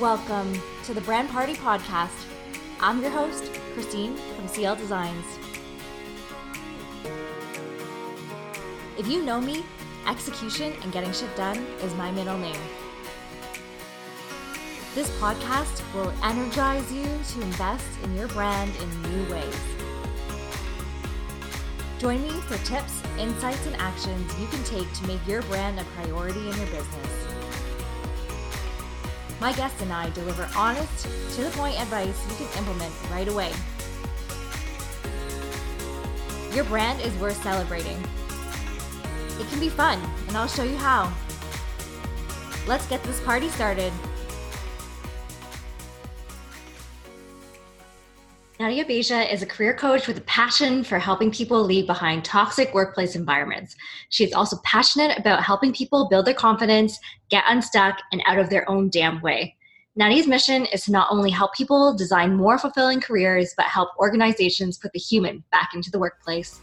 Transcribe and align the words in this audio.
Welcome 0.00 0.58
to 0.84 0.94
the 0.94 1.02
Brand 1.02 1.28
Party 1.28 1.52
Podcast. 1.52 2.24
I'm 2.80 3.02
your 3.02 3.10
host, 3.10 3.52
Christine 3.74 4.16
from 4.16 4.48
CL 4.48 4.76
Designs. 4.76 5.26
If 8.96 9.06
you 9.06 9.22
know 9.22 9.42
me, 9.42 9.62
execution 10.08 10.72
and 10.82 10.90
getting 10.90 11.12
shit 11.12 11.36
done 11.36 11.58
is 11.82 11.94
my 11.96 12.10
middle 12.12 12.38
name. 12.38 12.56
This 14.94 15.10
podcast 15.18 15.82
will 15.92 16.14
energize 16.22 16.90
you 16.90 17.04
to 17.04 17.42
invest 17.42 17.86
in 18.02 18.16
your 18.16 18.28
brand 18.28 18.72
in 18.76 19.02
new 19.02 19.30
ways. 19.34 19.60
Join 21.98 22.22
me 22.22 22.30
for 22.48 22.56
tips, 22.64 23.02
insights, 23.18 23.66
and 23.66 23.76
actions 23.76 24.40
you 24.40 24.46
can 24.46 24.64
take 24.64 24.90
to 24.94 25.06
make 25.06 25.26
your 25.26 25.42
brand 25.42 25.78
a 25.78 25.84
priority 25.84 26.40
in 26.40 26.56
your 26.56 26.68
business. 26.68 27.29
My 29.40 29.54
guests 29.54 29.80
and 29.80 29.90
I 29.90 30.10
deliver 30.10 30.46
honest, 30.54 31.06
to 31.34 31.42
the 31.42 31.50
point 31.50 31.80
advice 31.80 32.14
you 32.28 32.46
can 32.46 32.58
implement 32.58 32.92
right 33.10 33.26
away. 33.26 33.52
Your 36.52 36.64
brand 36.64 37.00
is 37.00 37.14
worth 37.14 37.42
celebrating. 37.42 37.96
It 39.40 39.48
can 39.48 39.58
be 39.58 39.70
fun, 39.70 39.98
and 40.28 40.36
I'll 40.36 40.46
show 40.46 40.62
you 40.62 40.76
how. 40.76 41.10
Let's 42.66 42.86
get 42.86 43.02
this 43.04 43.20
party 43.22 43.48
started. 43.48 43.92
Nadia 48.60 48.84
Beja 48.84 49.32
is 49.32 49.40
a 49.40 49.46
career 49.46 49.72
coach 49.72 50.06
with 50.06 50.18
a 50.18 50.32
passion 50.32 50.84
for 50.84 50.98
helping 50.98 51.30
people 51.30 51.62
leave 51.62 51.86
behind 51.86 52.26
toxic 52.26 52.74
workplace 52.74 53.16
environments. 53.16 53.74
She 54.10 54.22
is 54.22 54.34
also 54.34 54.58
passionate 54.64 55.18
about 55.18 55.42
helping 55.42 55.72
people 55.72 56.10
build 56.10 56.26
their 56.26 56.34
confidence, 56.34 56.98
get 57.30 57.42
unstuck, 57.48 57.96
and 58.12 58.22
out 58.26 58.38
of 58.38 58.50
their 58.50 58.68
own 58.68 58.90
damn 58.90 59.22
way. 59.22 59.56
Nadia's 59.96 60.26
mission 60.26 60.66
is 60.66 60.84
to 60.84 60.92
not 60.92 61.08
only 61.10 61.30
help 61.30 61.54
people 61.54 61.96
design 61.96 62.34
more 62.34 62.58
fulfilling 62.58 63.00
careers, 63.00 63.54
but 63.56 63.64
help 63.64 63.96
organizations 63.98 64.76
put 64.76 64.92
the 64.92 64.98
human 64.98 65.42
back 65.50 65.70
into 65.74 65.90
the 65.90 65.98
workplace. 65.98 66.60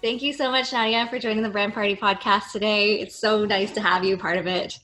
Thank 0.00 0.22
you 0.22 0.32
so 0.32 0.48
much, 0.52 0.72
Nadia, 0.72 1.08
for 1.08 1.18
joining 1.18 1.42
the 1.42 1.50
Brand 1.50 1.74
Party 1.74 1.96
podcast 1.96 2.52
today. 2.52 3.00
It's 3.00 3.16
so 3.16 3.44
nice 3.44 3.72
to 3.72 3.80
have 3.80 4.04
you 4.04 4.16
part 4.16 4.38
of 4.38 4.46
it. 4.46 4.78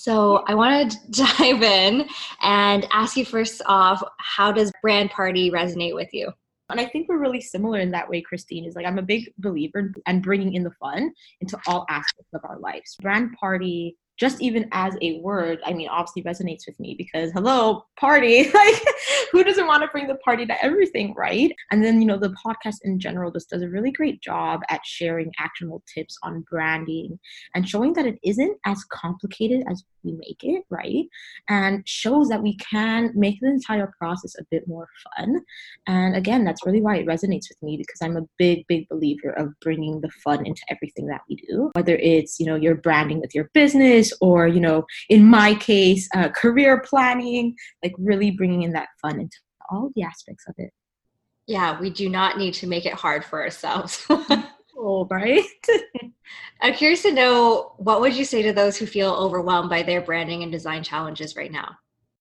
So 0.00 0.44
I 0.46 0.54
want 0.54 0.92
to 0.92 1.10
dive 1.38 1.62
in 1.62 2.08
and 2.40 2.86
ask 2.92 3.16
you 3.16 3.24
first 3.24 3.60
off, 3.66 4.00
how 4.18 4.52
does 4.52 4.70
Brand 4.80 5.10
Party 5.10 5.50
resonate 5.50 5.96
with 5.96 6.14
you? 6.14 6.30
And 6.70 6.78
I 6.78 6.86
think 6.86 7.08
we're 7.08 7.18
really 7.18 7.40
similar 7.40 7.80
in 7.80 7.90
that 7.90 8.08
way, 8.08 8.20
Christine. 8.20 8.64
Is 8.64 8.76
like 8.76 8.86
I'm 8.86 8.98
a 8.98 9.02
big 9.02 9.32
believer 9.38 9.92
and 10.06 10.22
bringing 10.22 10.54
in 10.54 10.62
the 10.62 10.70
fun 10.70 11.12
into 11.40 11.58
all 11.66 11.84
aspects 11.88 12.32
of 12.32 12.42
our 12.44 12.60
lives. 12.60 12.96
Brand 13.02 13.32
Party 13.40 13.96
just 14.18 14.40
even 14.42 14.68
as 14.72 14.96
a 15.00 15.20
word, 15.20 15.60
I 15.64 15.72
mean, 15.72 15.88
obviously 15.88 16.22
resonates 16.24 16.66
with 16.66 16.78
me 16.80 16.94
because 16.98 17.30
hello, 17.32 17.84
party. 17.98 18.50
like, 18.54 18.82
who 19.30 19.44
doesn't 19.44 19.66
want 19.66 19.82
to 19.82 19.88
bring 19.88 20.08
the 20.08 20.16
party 20.16 20.44
to 20.46 20.64
everything, 20.64 21.14
right? 21.16 21.54
And 21.70 21.84
then, 21.84 22.00
you 22.00 22.06
know, 22.06 22.18
the 22.18 22.34
podcast 22.44 22.76
in 22.82 22.98
general 22.98 23.30
just 23.30 23.50
does 23.50 23.62
a 23.62 23.68
really 23.68 23.92
great 23.92 24.20
job 24.20 24.60
at 24.68 24.84
sharing 24.84 25.30
actionable 25.38 25.82
tips 25.92 26.18
on 26.22 26.44
branding 26.50 27.18
and 27.54 27.68
showing 27.68 27.92
that 27.94 28.06
it 28.06 28.18
isn't 28.24 28.58
as 28.66 28.84
complicated 28.90 29.62
as 29.70 29.84
we 30.02 30.12
make 30.12 30.42
it, 30.42 30.64
right? 30.70 31.04
And 31.48 31.86
shows 31.88 32.28
that 32.28 32.42
we 32.42 32.56
can 32.56 33.12
make 33.14 33.40
the 33.40 33.48
entire 33.48 33.92
process 33.98 34.34
a 34.38 34.44
bit 34.50 34.66
more 34.66 34.88
fun. 35.16 35.42
And 35.86 36.16
again, 36.16 36.44
that's 36.44 36.66
really 36.66 36.80
why 36.80 36.96
it 36.96 37.06
resonates 37.06 37.48
with 37.48 37.62
me 37.62 37.76
because 37.76 38.00
I'm 38.02 38.16
a 38.16 38.26
big, 38.36 38.66
big 38.66 38.88
believer 38.88 39.30
of 39.30 39.52
bringing 39.60 40.00
the 40.00 40.10
fun 40.24 40.44
into 40.46 40.62
everything 40.70 41.06
that 41.06 41.22
we 41.28 41.36
do, 41.36 41.70
whether 41.74 41.96
it's, 41.96 42.40
you 42.40 42.46
know, 42.46 42.56
your 42.56 42.74
branding 42.74 43.20
with 43.20 43.34
your 43.34 43.50
business 43.54 44.07
or 44.20 44.46
you 44.46 44.60
know 44.60 44.84
in 45.08 45.24
my 45.24 45.54
case 45.54 46.08
uh, 46.14 46.28
career 46.30 46.80
planning 46.80 47.54
like 47.82 47.94
really 47.98 48.30
bringing 48.30 48.62
in 48.62 48.72
that 48.72 48.88
fun 49.00 49.20
into 49.20 49.36
all 49.70 49.90
the 49.94 50.02
aspects 50.02 50.44
of 50.48 50.54
it. 50.58 50.70
Yeah 51.46 51.80
we 51.80 51.90
do 51.90 52.08
not 52.08 52.38
need 52.38 52.54
to 52.54 52.66
make 52.66 52.86
it 52.86 52.94
hard 52.94 53.24
for 53.24 53.42
ourselves. 53.42 54.06
Oh 54.80 55.06
right? 55.10 55.42
I'm 56.60 56.74
curious 56.74 57.02
to 57.02 57.12
know 57.12 57.72
what 57.78 58.00
would 58.00 58.14
you 58.14 58.24
say 58.24 58.42
to 58.42 58.52
those 58.52 58.76
who 58.76 58.86
feel 58.86 59.12
overwhelmed 59.12 59.70
by 59.70 59.82
their 59.82 60.00
branding 60.00 60.44
and 60.44 60.52
design 60.52 60.84
challenges 60.84 61.34
right 61.34 61.50
now? 61.50 61.76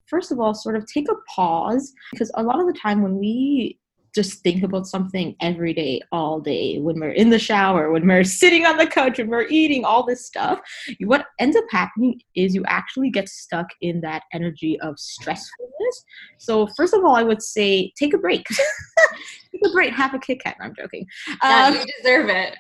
First 0.08 0.32
of 0.32 0.40
all 0.40 0.56
sort 0.56 0.76
of 0.76 0.88
take 0.88 1.08
a 1.10 1.16
pause 1.36 1.94
because 2.12 2.32
a 2.34 2.42
lot 2.42 2.60
of 2.60 2.66
the 2.66 2.80
time 2.80 3.04
when 3.04 3.18
we 3.18 3.78
just 4.18 4.42
think 4.42 4.64
about 4.64 4.88
something 4.88 5.36
every 5.42 5.74
day, 5.74 6.02
all 6.12 6.40
day, 6.40 6.80
when 6.80 7.00
we're 7.00 7.12
in 7.12 7.30
the 7.30 7.38
shower, 7.38 7.92
when 7.92 8.08
we're 8.08 8.24
sitting 8.42 8.66
on 8.66 8.78
the 8.78 8.88
couch, 8.88 9.20
when 9.20 9.30
we're 9.30 9.48
eating, 9.48 9.86
all 9.86 10.04
this 10.04 10.26
stuff. 10.26 10.60
What 11.02 11.28
ends 11.40 11.56
up 11.56 11.66
happening 11.70 12.20
is 12.36 12.56
you 12.56 12.64
actually 12.66 13.12
get 13.12 13.30
stuck 13.30 13.68
in 13.82 14.02
that 14.02 14.24
energy 14.34 14.80
of 14.82 14.96
stressfulness. 14.96 15.96
So, 16.40 16.68
first 16.76 16.96
of 16.96 17.06
all, 17.06 17.16
I 17.16 17.22
would 17.22 17.44
say 17.44 17.94
take 17.98 18.16
a 18.16 18.18
break. 18.18 18.46
take 19.52 19.62
a 19.64 19.70
break, 19.70 19.94
have 19.94 20.16
a 20.16 20.20
Kit 20.20 20.42
Kat. 20.44 20.58
I'm 20.60 20.74
joking. 20.76 21.06
Yeah, 21.44 21.68
um, 21.68 21.74
you 21.76 21.86
deserve 22.02 22.30
it 22.30 22.58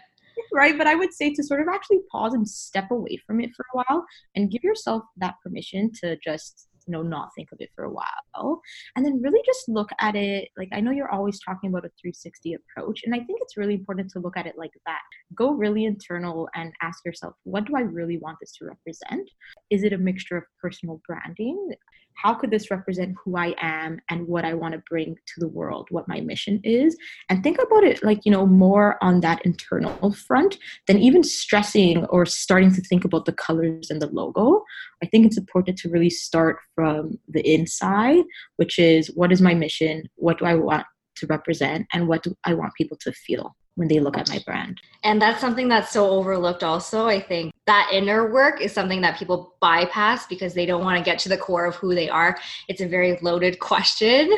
right? 0.54 0.78
But 0.78 0.86
I 0.88 0.94
would 0.94 1.14
say 1.14 1.34
to 1.34 1.44
sort 1.44 1.62
of 1.62 1.68
actually 1.68 2.00
pause 2.12 2.34
and 2.34 2.48
step 2.48 2.92
away 2.92 3.20
from 3.26 3.42
it 3.42 3.50
for 3.56 3.66
a 3.74 3.78
while 3.78 4.06
and 4.36 4.52
give 4.52 4.64
yourself 4.64 5.04
that 5.18 5.34
permission 5.44 5.92
to 6.02 6.16
just 6.24 6.68
you 6.88 6.94
know 6.94 7.02
not 7.02 7.30
think 7.36 7.50
of 7.52 7.60
it 7.60 7.70
for 7.76 7.84
a 7.84 7.92
while. 7.92 8.62
And 8.96 9.06
then 9.06 9.22
really 9.22 9.42
just 9.46 9.68
look 9.70 9.90
at 10.00 10.16
it 10.16 10.50
like 10.58 10.70
i 10.72 10.80
know 10.80 10.92
you're 10.92 11.12
always 11.12 11.40
talking 11.40 11.70
about 11.70 11.86
a 11.86 11.92
360 12.02 12.56
approach 12.56 13.02
and 13.04 13.14
i 13.14 13.20
think 13.20 13.40
it's 13.42 13.58
really 13.58 13.74
important 13.74 14.10
to 14.12 14.20
look 14.20 14.38
at 14.38 14.48
it 14.48 14.58
like 14.58 14.72
that. 14.86 15.02
Go 15.36 15.52
really 15.52 15.86
internal 15.86 16.50
and 16.56 16.74
ask 16.82 17.04
yourself 17.06 17.36
what 17.44 17.66
do 17.66 17.76
i 17.76 17.82
really 17.82 18.18
want 18.18 18.38
this 18.40 18.54
to 18.54 18.66
represent? 18.66 19.30
Is 19.70 19.84
it 19.84 19.94
a 19.94 19.98
mixture 19.98 20.38
of 20.38 20.44
personal 20.62 21.02
branding 21.08 21.70
how 22.18 22.34
could 22.34 22.52
this 22.52 22.72
represent 22.72 23.16
who 23.24 23.38
I 23.38 23.54
am 23.60 24.00
and 24.10 24.28
what 24.28 24.44
I 24.44 24.54
want 24.54 24.74
to 24.74 24.84
bring 24.90 25.16
to 25.16 25.40
the 25.40 25.48
world, 25.48 25.88
what 25.92 26.08
my 26.08 26.20
mission 26.20 26.60
is? 26.64 26.98
And 27.30 27.44
think 27.44 27.60
about 27.60 27.84
it 27.84 28.04
like, 28.04 28.26
you 28.26 28.32
know, 28.32 28.46
more 28.46 29.02
on 29.04 29.22
that 29.22 29.46
internal 29.46 30.12
front 30.14 30.58
than 30.88 31.00
even 31.00 31.24
stressing 31.24 32.06
or 32.06 32.26
starting 32.26 32.74
to 32.74 32.82
think 32.82 33.06
about 33.06 33.26
the 33.26 33.34
colors 33.34 33.90
and 33.90 34.02
the 34.02 34.08
logo. 34.08 34.64
I 35.04 35.06
think 35.06 35.26
it's 35.26 35.38
important 35.38 35.78
to 35.80 35.90
really 35.90 36.10
start 36.10 36.58
from 36.74 37.20
the 37.28 37.48
inside, 37.48 38.26
which 38.56 38.80
is 38.80 39.12
what 39.16 39.32
is 39.32 39.42
my 39.42 39.54
mission? 39.54 40.10
What 40.16 40.40
do 40.40 40.46
I 40.46 40.56
want 40.56 40.86
to 41.18 41.28
represent? 41.28 41.88
And 41.94 42.08
what 42.08 42.24
do 42.24 42.36
I 42.44 42.54
want 42.56 42.74
people 42.76 42.98
to 43.02 43.12
feel? 43.12 43.56
When 43.78 43.88
they 43.88 44.00
look 44.00 44.18
at 44.18 44.28
my 44.28 44.42
brand. 44.44 44.82
And 45.04 45.22
that's 45.22 45.40
something 45.40 45.68
that's 45.68 45.92
so 45.92 46.10
overlooked 46.10 46.64
also. 46.64 47.06
I 47.06 47.20
think 47.20 47.54
that 47.68 47.88
inner 47.94 48.34
work 48.34 48.60
is 48.60 48.74
something 48.74 49.02
that 49.02 49.20
people 49.20 49.54
bypass 49.62 50.26
because 50.26 50.56
they 50.56 50.66
don't 50.66 50.84
want 50.84 50.98
to 50.98 51.04
get 51.04 51.20
to 51.20 51.30
the 51.30 51.38
core 51.38 51.66
of 51.66 51.76
who 51.76 51.94
they 51.94 52.10
are. 52.10 52.40
It's 52.68 52.82
a 52.82 52.88
very 52.88 53.20
loaded 53.22 53.60
question. 53.60 54.36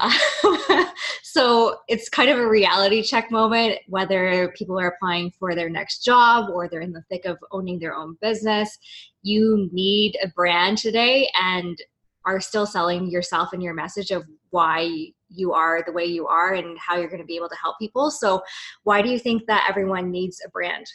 so 1.22 1.76
it's 1.86 2.08
kind 2.08 2.30
of 2.30 2.38
a 2.38 2.48
reality 2.48 3.02
check 3.02 3.30
moment 3.30 3.78
whether 3.88 4.50
people 4.56 4.80
are 4.80 4.88
applying 4.88 5.32
for 5.38 5.54
their 5.54 5.68
next 5.68 6.02
job 6.02 6.48
or 6.48 6.66
they're 6.66 6.80
in 6.80 6.92
the 6.92 7.04
thick 7.10 7.26
of 7.26 7.36
owning 7.52 7.78
their 7.78 7.94
own 7.94 8.16
business. 8.22 8.78
You 9.22 9.68
need 9.70 10.16
a 10.24 10.28
brand 10.28 10.78
today 10.78 11.30
and 11.38 11.76
are 12.24 12.40
still 12.40 12.64
selling 12.64 13.10
yourself 13.10 13.52
and 13.52 13.62
your 13.62 13.74
message 13.74 14.10
of 14.10 14.24
why 14.48 15.12
you 15.28 15.52
are 15.52 15.82
the 15.84 15.92
way 15.92 16.04
you 16.04 16.26
are 16.26 16.54
and 16.54 16.78
how 16.78 16.96
you're 16.96 17.08
going 17.08 17.20
to 17.20 17.26
be 17.26 17.36
able 17.36 17.48
to 17.48 17.56
help 17.60 17.76
people. 17.78 18.10
So, 18.10 18.42
why 18.84 19.02
do 19.02 19.08
you 19.08 19.18
think 19.18 19.46
that 19.46 19.66
everyone 19.68 20.10
needs 20.10 20.40
a 20.44 20.50
brand? 20.50 20.86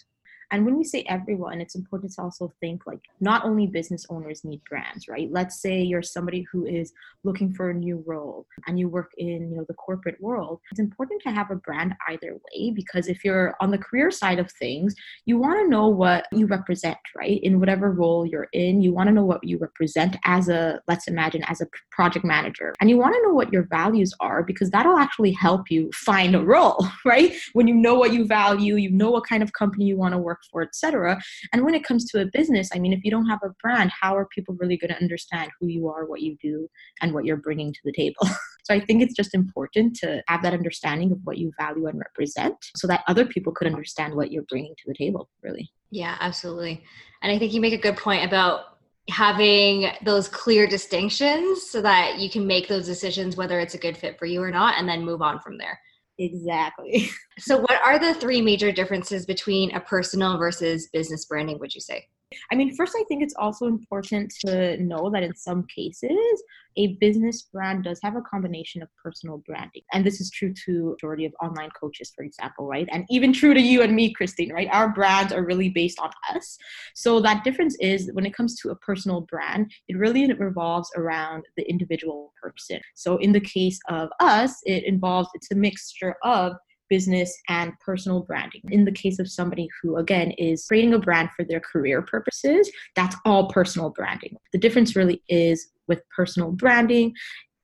And 0.54 0.66
when 0.66 0.78
we 0.78 0.84
say 0.84 1.04
everyone, 1.10 1.60
it's 1.60 1.74
important 1.74 2.14
to 2.14 2.22
also 2.22 2.54
think 2.62 2.86
like 2.86 3.00
not 3.20 3.44
only 3.44 3.66
business 3.66 4.06
owners 4.12 4.44
need 4.44 4.62
brands, 4.70 5.08
right? 5.08 5.28
Let's 5.32 5.60
say 5.60 5.82
you're 5.82 6.04
somebody 6.04 6.46
who 6.52 6.68
is 6.68 6.94
looking 7.24 7.52
for 7.56 7.72
a 7.72 7.74
new 7.74 8.04
role 8.06 8.46
and 8.68 8.78
you 8.78 8.88
work 8.88 9.10
in, 9.18 9.50
you 9.50 9.58
know, 9.58 9.66
the 9.68 9.74
corporate 9.74 10.22
world. 10.22 10.60
It's 10.70 10.80
important 10.80 11.24
to 11.24 11.32
have 11.32 11.50
a 11.50 11.56
brand 11.56 11.96
either 12.08 12.34
way 12.34 12.70
because 12.70 13.08
if 13.08 13.26
you're 13.26 13.56
on 13.62 13.72
the 13.72 13.80
career 13.80 14.12
side 14.12 14.38
of 14.38 14.52
things, 14.52 14.94
you 15.26 15.40
want 15.40 15.60
to 15.60 15.68
know 15.68 15.88
what 15.88 16.28
you 16.32 16.46
represent, 16.46 17.00
right? 17.18 17.42
In 17.42 17.60
whatever 17.60 17.92
role 17.92 18.24
you're 18.24 18.50
in, 18.54 18.84
you 18.84 18.94
want 18.94 19.08
to 19.08 19.14
know 19.14 19.26
what 19.26 19.44
you 19.44 19.58
represent 19.58 20.18
as 20.24 20.50
a 20.50 20.80
let's 20.88 21.08
imagine 21.08 21.44
as 21.48 21.62
a 21.62 21.68
project 21.92 22.26
manager. 22.26 22.76
And 22.80 22.92
you 22.92 23.00
want 23.00 23.16
to 23.16 23.24
know 23.24 23.34
what 23.34 23.52
your 23.52 23.64
values 23.64 24.14
are 24.20 24.44
because 24.44 24.70
that'll 24.70 25.00
actually 25.00 25.32
help 25.32 25.72
you 25.72 25.90
find 25.96 26.36
a 26.36 26.44
role, 26.44 26.88
right? 27.06 27.34
When 27.54 27.68
you 27.68 27.74
know 27.74 27.96
what 27.96 28.14
you 28.14 28.28
value, 28.28 28.76
you 28.76 28.92
know 28.92 29.10
what 29.10 29.26
kind 29.26 29.42
of 29.42 29.52
company 29.54 29.86
you 29.86 29.98
want 29.98 30.14
to 30.14 30.20
work 30.20 30.43
for, 30.52 30.62
etc. 30.62 31.20
And 31.52 31.64
when 31.64 31.74
it 31.74 31.84
comes 31.84 32.06
to 32.12 32.22
a 32.22 32.26
business, 32.26 32.70
I 32.74 32.80
mean, 32.80 32.94
if 32.94 33.04
you 33.04 33.12
don't 33.12 33.28
have 33.28 33.40
a 33.44 33.54
brand, 33.62 33.92
how 34.02 34.16
are 34.16 34.28
people 34.28 34.56
really 34.60 34.78
going 34.78 34.94
to 34.94 35.02
understand 35.02 35.52
who 35.60 35.68
you 35.68 35.88
are, 35.88 36.06
what 36.06 36.22
you 36.22 36.36
do, 36.42 36.68
and 37.02 37.14
what 37.14 37.26
you're 37.26 37.38
bringing 37.38 37.74
to 37.74 37.80
the 37.84 37.94
table? 37.94 38.22
so 38.64 38.74
I 38.74 38.80
think 38.80 39.02
it's 39.02 39.16
just 39.16 39.34
important 39.34 39.96
to 39.98 40.22
have 40.28 40.42
that 40.44 40.54
understanding 40.54 41.12
of 41.12 41.20
what 41.24 41.38
you 41.38 41.52
value 41.60 41.88
and 41.88 42.00
represent 42.00 42.56
so 42.76 42.88
that 42.88 43.04
other 43.08 43.26
people 43.26 43.54
could 43.54 43.68
understand 43.68 44.16
what 44.16 44.32
you're 44.32 44.46
bringing 44.50 44.74
to 44.78 44.84
the 44.88 44.96
table, 44.96 45.30
really. 45.42 45.72
Yeah, 45.92 46.18
absolutely. 46.20 46.84
And 47.22 47.32
I 47.32 47.38
think 47.38 47.54
you 47.54 47.62
make 47.62 47.74
a 47.74 47.78
good 47.78 47.98
point 47.98 48.26
about 48.26 48.74
having 49.10 49.88
those 50.04 50.28
clear 50.28 50.66
distinctions 50.66 51.64
so 51.70 51.82
that 51.82 52.20
you 52.20 52.30
can 52.30 52.48
make 52.48 52.68
those 52.68 52.86
decisions 52.86 53.36
whether 53.36 53.60
it's 53.60 53.74
a 53.74 53.78
good 53.78 53.98
fit 53.98 54.18
for 54.18 54.26
you 54.26 54.42
or 54.42 54.50
not 54.50 54.76
and 54.78 54.88
then 54.88 55.04
move 55.04 55.22
on 55.22 55.40
from 55.40 55.58
there. 55.58 55.80
Exactly. 56.20 57.10
So, 57.40 57.58
what 57.58 57.82
are 57.84 57.98
the 57.98 58.14
three 58.14 58.44
major 58.44 58.72
differences 58.72 59.26
between 59.26 59.74
a 59.74 59.80
personal 59.80 60.38
versus 60.38 60.88
business 60.94 61.26
branding, 61.26 61.58
would 61.58 61.74
you 61.74 61.82
say? 61.82 62.06
I 62.52 62.56
mean, 62.56 62.76
first, 62.76 62.96
I 62.98 63.04
think 63.08 63.24
it's 63.24 63.36
also 63.38 63.68
important 63.68 64.34
to 64.46 64.78
know 64.78 65.10
that 65.12 65.24
in 65.24 65.36
some 65.36 65.66
cases, 65.68 66.44
a 66.76 66.96
business 67.00 67.44
brand 67.44 67.84
does 67.84 68.00
have 68.02 68.16
a 68.16 68.22
combination 68.22 68.82
of 68.82 68.90
personal 69.02 69.44
branding. 69.46 69.84
And 69.94 70.06
this 70.06 70.20
is 70.20 70.32
true 70.32 70.54
to 70.66 70.92
majority 70.92 71.26
of 71.26 71.34
online 71.42 71.70
coaches, 71.80 72.12
for 72.16 72.24
example, 72.24 72.66
right? 72.68 72.88
And 72.92 73.06
even 73.10 73.34
true 73.34 73.54
to 73.54 73.62
you 73.62 73.82
and 73.82 73.96
me, 73.96 74.14
Christine, 74.14 74.52
right? 74.52 74.68
Our 74.72 74.90
brands 74.90 75.32
are 75.34 75.44
really 75.44 75.70
based 75.70 76.00
on 76.00 76.10
us. 76.34 76.58
So 76.96 77.20
that 77.22 77.44
difference 77.44 77.78
is 77.80 78.10
when 78.14 78.26
it 78.26 78.34
comes 78.34 78.60
to 78.62 78.70
a 78.70 78.76
personal 78.76 79.22
brand, 79.22 79.72
it 79.88 79.98
really 79.98 80.32
revolves 80.34 80.90
around 80.96 81.46
the 81.58 81.70
individual 81.70 82.34
person. 82.42 82.80
So 82.96 83.18
in 83.18 83.32
the 83.32 83.42
case 83.42 83.80
of 83.90 84.10
us, 84.20 84.60
it 84.64 84.84
involves, 84.86 85.30
it's 85.34 85.52
a 85.52 85.56
mixture 85.56 86.16
of 86.24 86.54
business 86.94 87.36
and 87.50 87.74
personal 87.80 88.20
branding. 88.20 88.62
In 88.70 88.86
the 88.86 88.92
case 88.92 89.18
of 89.18 89.28
somebody 89.28 89.68
who, 89.82 89.98
again, 89.98 90.30
is 90.38 90.68
creating 90.68 90.94
a 90.94 91.00
brand 91.00 91.30
for 91.36 91.44
their 91.44 91.60
career 91.60 92.04
purposes, 92.04 92.72
that's 92.96 93.16
all 93.26 93.50
personal 93.50 93.90
branding. 93.90 94.38
The 94.52 94.60
difference 94.60 94.96
really 94.96 95.24
is 95.28 95.70
with 95.88 96.08
personal 96.16 96.52
branding 96.52 97.16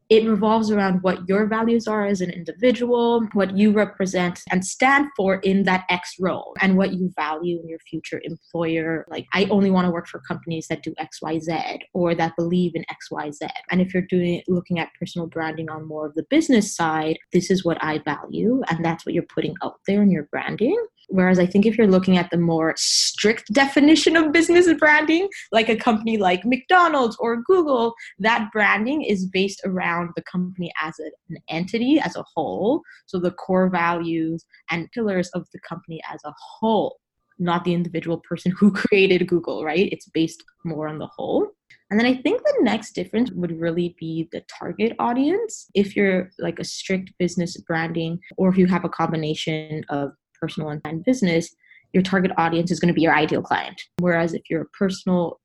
it 0.09 0.27
revolves 0.27 0.71
around 0.71 1.03
what 1.03 1.27
your 1.27 1.45
values 1.45 1.87
are 1.87 2.05
as 2.05 2.21
an 2.21 2.31
individual, 2.31 3.27
what 3.33 3.55
you 3.55 3.71
represent 3.71 4.41
and 4.51 4.65
stand 4.65 5.07
for 5.15 5.35
in 5.35 5.63
that 5.63 5.85
X 5.89 6.15
role, 6.19 6.55
and 6.61 6.77
what 6.77 6.93
you 6.93 7.11
value 7.15 7.59
in 7.61 7.69
your 7.69 7.79
future 7.79 8.21
employer. 8.23 9.05
Like, 9.09 9.27
I 9.33 9.45
only 9.45 9.69
want 9.69 9.85
to 9.85 9.91
work 9.91 10.07
for 10.07 10.19
companies 10.19 10.67
that 10.69 10.83
do 10.83 10.93
XYZ 10.99 11.79
or 11.93 12.15
that 12.15 12.35
believe 12.35 12.73
in 12.75 12.85
XYZ. 12.91 13.47
And 13.69 13.81
if 13.81 13.93
you're 13.93 14.03
doing 14.03 14.41
looking 14.47 14.79
at 14.79 14.89
personal 14.99 15.27
branding 15.27 15.69
on 15.69 15.87
more 15.87 16.07
of 16.07 16.15
the 16.15 16.25
business 16.29 16.75
side, 16.75 17.17
this 17.31 17.51
is 17.51 17.63
what 17.63 17.77
I 17.83 17.99
value, 17.99 18.61
and 18.69 18.83
that's 18.83 19.05
what 19.05 19.13
you're 19.13 19.23
putting 19.23 19.55
out 19.63 19.79
there 19.85 20.01
in 20.01 20.09
your 20.09 20.23
branding. 20.31 20.77
Whereas 21.09 21.39
I 21.39 21.45
think 21.47 21.65
if 21.65 21.77
you're 21.77 21.87
looking 21.87 22.17
at 22.17 22.29
the 22.29 22.37
more 22.37 22.75
strict 22.77 23.51
definition 23.51 24.15
of 24.15 24.31
business 24.31 24.71
branding, 24.77 25.27
like 25.51 25.67
a 25.67 25.75
company 25.75 26.17
like 26.17 26.45
McDonald's 26.45 27.17
or 27.19 27.41
Google, 27.41 27.95
that 28.19 28.49
branding 28.53 29.01
is 29.01 29.25
based 29.25 29.61
around 29.65 29.98
the 30.15 30.23
company 30.23 30.71
as 30.81 30.99
an 30.99 31.37
entity, 31.49 31.99
as 31.99 32.15
a 32.15 32.25
whole. 32.35 32.81
So 33.05 33.19
the 33.19 33.31
core 33.31 33.69
values 33.69 34.45
and 34.71 34.91
pillars 34.91 35.29
of 35.29 35.47
the 35.53 35.59
company 35.59 36.01
as 36.11 36.19
a 36.25 36.33
whole, 36.37 36.97
not 37.37 37.63
the 37.63 37.73
individual 37.73 38.17
person 38.17 38.51
who 38.51 38.71
created 38.73 39.27
Google, 39.27 39.63
right? 39.63 39.89
It's 39.91 40.09
based 40.09 40.43
more 40.65 40.87
on 40.87 40.99
the 40.99 41.07
whole. 41.07 41.47
And 41.89 41.99
then 41.99 42.05
I 42.05 42.15
think 42.15 42.43
the 42.43 42.59
next 42.61 42.91
difference 42.91 43.31
would 43.31 43.59
really 43.59 43.95
be 43.99 44.29
the 44.31 44.43
target 44.59 44.95
audience. 44.99 45.67
If 45.73 45.95
you're 45.95 46.29
like 46.37 46.59
a 46.59 46.63
strict 46.63 47.11
business 47.17 47.57
branding, 47.57 48.19
or 48.37 48.49
if 48.49 48.57
you 48.57 48.67
have 48.67 48.85
a 48.85 48.89
combination 48.89 49.83
of 49.89 50.11
personal 50.39 50.69
and 50.69 51.03
business, 51.03 51.55
your 51.93 52.03
target 52.03 52.31
audience 52.37 52.69
is 52.69 52.79
going 52.79 52.89
to 52.89 52.93
be 52.93 53.01
your 53.01 53.15
ideal 53.15 53.41
client. 53.41 53.81
Whereas 53.97 54.33
if 54.35 54.43
you're 54.49 54.61
a 54.61 54.77
personal 54.77 55.39